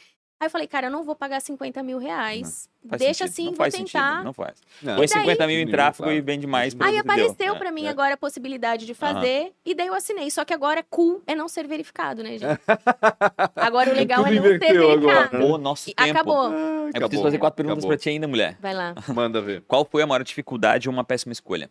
[0.41, 2.66] Aí eu falei, cara, eu não vou pagar 50 mil reais.
[2.88, 4.11] Faz Deixa sentido, assim, não vou faz tentar.
[4.12, 4.55] Sentido, não faz.
[4.80, 6.16] Não, Põe E daí- 50 mil em tráfego Claro.
[6.16, 6.74] e vende mais.
[6.80, 7.57] Aí apareceu deu.
[7.57, 7.88] pra É, mim é.
[7.91, 10.30] agora a possibilidade de fazer, e daí eu assinei.
[10.30, 12.59] Só que agora cool é não ser verificado, né, gente?
[13.55, 14.97] Agora o legal é não ser inverteu agora.
[15.01, 15.36] verificado.
[15.36, 16.11] Acabou o nosso tempo.
[16.11, 16.36] Acabou.
[16.41, 17.22] Ah, É preciso acabou.
[17.22, 17.97] fazer quatro perguntas Acabou.
[17.97, 18.57] pra ti ainda, mulher.
[18.61, 18.95] Vai lá.
[19.14, 19.62] Manda ver.
[19.68, 21.70] Qual foi a maior dificuldade ou uma péssima escolha?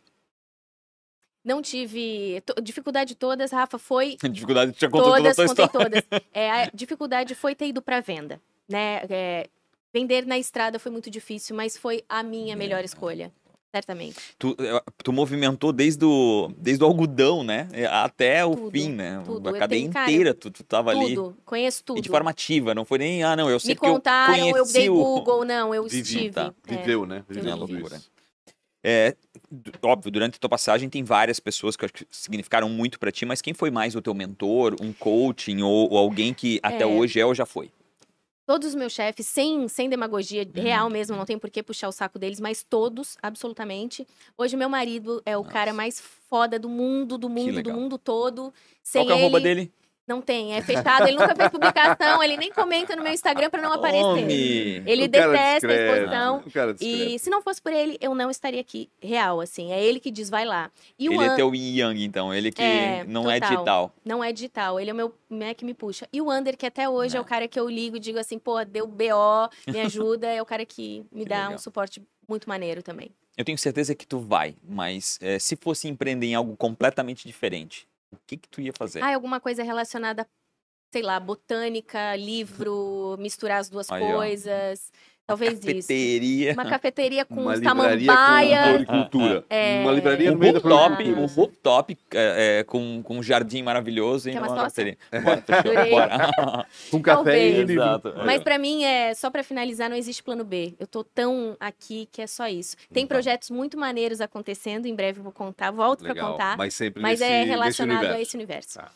[1.43, 2.43] Não tive.
[2.61, 4.15] dificuldade todas, Rafa, foi.
[4.29, 6.01] dificuldade, já contou todas, toda a tua contei história.
[6.03, 6.21] todas.
[6.33, 8.39] É, a dificuldade foi ter ido pra venda,
[8.69, 9.01] né?
[9.09, 9.47] É,
[9.93, 13.31] vender na estrada foi muito difícil, mas foi a minha melhor escolha.
[13.71, 14.17] Certamente.
[14.39, 14.55] Tu,
[15.03, 17.67] tu movimentou desde o, desde o algodão, né?
[17.91, 19.21] Até o Tudo, fim, né?
[19.23, 19.47] tudo.
[19.47, 21.13] A Eu cadeia tenho, cara, inteira, tu, tu tava ali.
[21.13, 21.37] Tudo.
[21.45, 21.99] Conheço tudo.
[21.99, 24.47] E de forma ativa, não foi nem, ah, não, eu sei Me porque contaram, eu
[24.47, 24.95] eu conheci dei o...
[24.95, 26.31] Google, não, eu Vivi, estive.
[26.31, 26.51] tá.
[26.67, 26.77] É.
[26.77, 27.23] Viveu, né?
[27.29, 27.59] Eu Viveu vivi.
[27.59, 28.01] tudo loucura.
[28.83, 29.15] É,
[29.83, 33.39] óbvio, durante a tua passagem tem várias pessoas que, que significaram muito para ti, mas
[33.39, 36.87] quem foi mais o teu mentor, um coaching ou, ou alguém que até é.
[36.87, 37.69] hoje é ou já foi?
[38.49, 40.63] Todos os meus chefes, sem, sem demagogia uhum.
[40.63, 44.07] real mesmo, não tem por que puxar o saco deles, mas todos, absolutamente.
[44.35, 45.53] Hoje, meu marido é o Nossa.
[45.53, 48.51] cara mais foda do mundo, do mundo, do mundo todo.
[48.81, 49.71] Sem Qual é a roupa dele?
[50.09, 51.07] Não tem, é fechado.
[51.07, 54.03] Ele nunca fez publicação, ele nem comenta no meu Instagram para não aparecer.
[54.03, 54.83] Homem.
[54.87, 56.43] Ele detesta a exposição.
[56.81, 59.71] E se não fosse por ele, eu não estaria aqui real, assim.
[59.71, 60.71] É ele que diz, vai lá.
[60.97, 62.33] E ele é teu yin yang, então.
[62.33, 63.35] Ele que é, não total.
[63.35, 63.95] é digital.
[64.03, 64.79] Não é digital.
[64.79, 66.07] Ele é o meu é que me puxa.
[66.11, 68.39] E o Under, que até hoje é o cara que eu ligo e digo assim,
[68.39, 71.53] pô, deu BO, me ajuda, é o cara que me que dá legal.
[71.53, 73.11] um suporte muito maneiro também.
[73.37, 77.87] Eu tenho certeza que tu vai, mas é, se fosse empreender em algo completamente diferente,
[78.11, 79.01] o que que tu ia fazer?
[79.01, 80.27] Ah, alguma coisa relacionada,
[80.91, 84.91] sei lá, botânica, livro, misturar as duas Aí, coisas.
[84.93, 85.08] Ó.
[85.29, 86.49] Talvez cafeteria.
[86.49, 86.59] isso.
[86.59, 88.79] Uma cafeteria com uma samambaia.
[88.79, 89.45] Com cultura.
[89.47, 89.81] É...
[89.83, 93.61] Uma livraria um no meio da top, Um rooftop é, é, com, com um jardim
[93.61, 94.97] maravilhoso e uma cafeteria.
[95.11, 96.65] Bora, bora.
[96.89, 97.73] com café e livro.
[97.73, 98.13] Exato.
[98.25, 100.73] Mas para mim, é só para finalizar, não existe plano B.
[100.79, 102.75] Eu tô tão aqui que é só isso.
[102.91, 103.15] Tem então.
[103.15, 106.57] projetos muito maneiros acontecendo, em breve eu vou contar, volto para contar.
[106.57, 108.79] Mas sempre Mas nesse, é relacionado a esse universo.
[108.79, 108.89] Tá.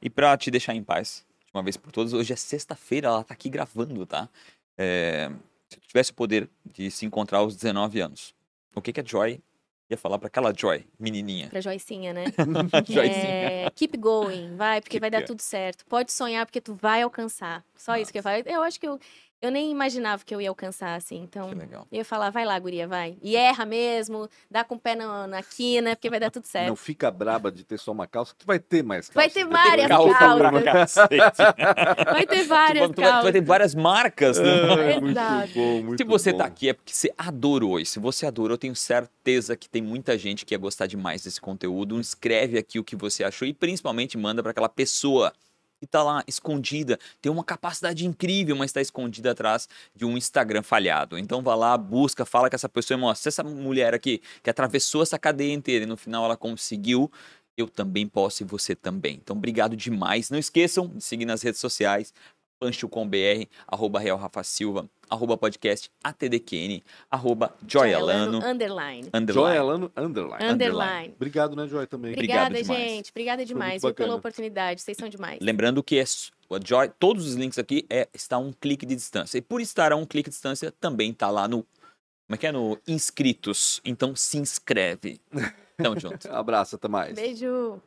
[0.00, 3.24] E para te deixar em paz, de uma vez por todas, hoje é sexta-feira, ela
[3.24, 4.28] tá aqui gravando, tá?
[4.78, 5.30] É,
[5.70, 8.34] se tu tivesse o poder de se encontrar aos 19 anos,
[8.74, 9.40] o que, que a Joy
[9.88, 11.48] ia falar para aquela Joy, menininha?
[11.48, 12.24] Pra Joycinha, né?
[12.86, 13.28] Joycinha.
[13.28, 15.84] É, keep going, vai, porque keep vai dar tudo certo.
[15.86, 17.64] Pode sonhar, porque tu vai alcançar.
[17.76, 18.02] Só Nossa.
[18.02, 18.42] isso que eu falo.
[18.46, 18.98] Eu acho que eu,
[19.42, 21.22] eu nem imaginava que eu ia alcançar, assim.
[21.22, 21.50] Então,
[21.90, 23.16] eu ia falar, vai lá, guria, vai.
[23.22, 26.68] E erra mesmo, dá com o pé na, na quina, porque vai dar tudo certo.
[26.68, 29.18] Não fica braba de ter só uma calça, tu vai ter mais calça.
[29.18, 31.08] Vai ter várias calças.
[32.04, 33.22] vai ter várias tipo, calças.
[33.22, 34.38] Vai ter várias marcas.
[34.38, 34.92] Né?
[34.92, 35.20] É, muito
[35.54, 36.38] bom, muito Se você bom.
[36.38, 37.80] tá aqui é porque você adorou.
[37.80, 41.24] E se você adorou, eu tenho certeza que tem muita gente que ia gostar demais
[41.24, 41.98] desse conteúdo.
[41.98, 45.32] Escreve aqui o que você achou e principalmente manda para aquela pessoa
[45.80, 50.62] e tá lá escondida, tem uma capacidade incrível, mas está escondida atrás de um Instagram
[50.62, 51.18] falhado.
[51.18, 53.22] Então vá lá, busca, fala com essa pessoa e mostra.
[53.22, 57.10] Se essa mulher aqui que atravessou essa cadeia inteira e no final ela conseguiu,
[57.56, 59.20] eu também posso e você também.
[59.22, 60.30] Então obrigado demais.
[60.30, 62.12] Não esqueçam de seguir nas redes sociais,
[62.60, 69.08] pancho.com.br, arroba Real Rafa Silva, arroba podcast ATDQN, arroba Joyalano, underline.
[69.14, 69.32] underline.
[69.32, 70.44] Joyalano, underline.
[70.44, 71.14] Underline.
[71.16, 72.12] Obrigado, né, Joy, também.
[72.12, 73.10] Obrigada, Obrigado gente.
[73.10, 74.82] Obrigada demais pela oportunidade.
[74.82, 75.38] Vocês são demais.
[75.40, 76.04] Lembrando que é
[76.62, 79.38] Joy, todos os links aqui é, está a um clique de distância.
[79.38, 81.62] E por estar a um clique de distância, também está lá no.
[82.26, 82.52] Como é que é?
[82.52, 83.80] No inscritos.
[83.84, 85.20] Então se inscreve.
[85.76, 86.30] Tamo junto.
[86.30, 87.14] Abraço, até mais.
[87.14, 87.80] Beijo.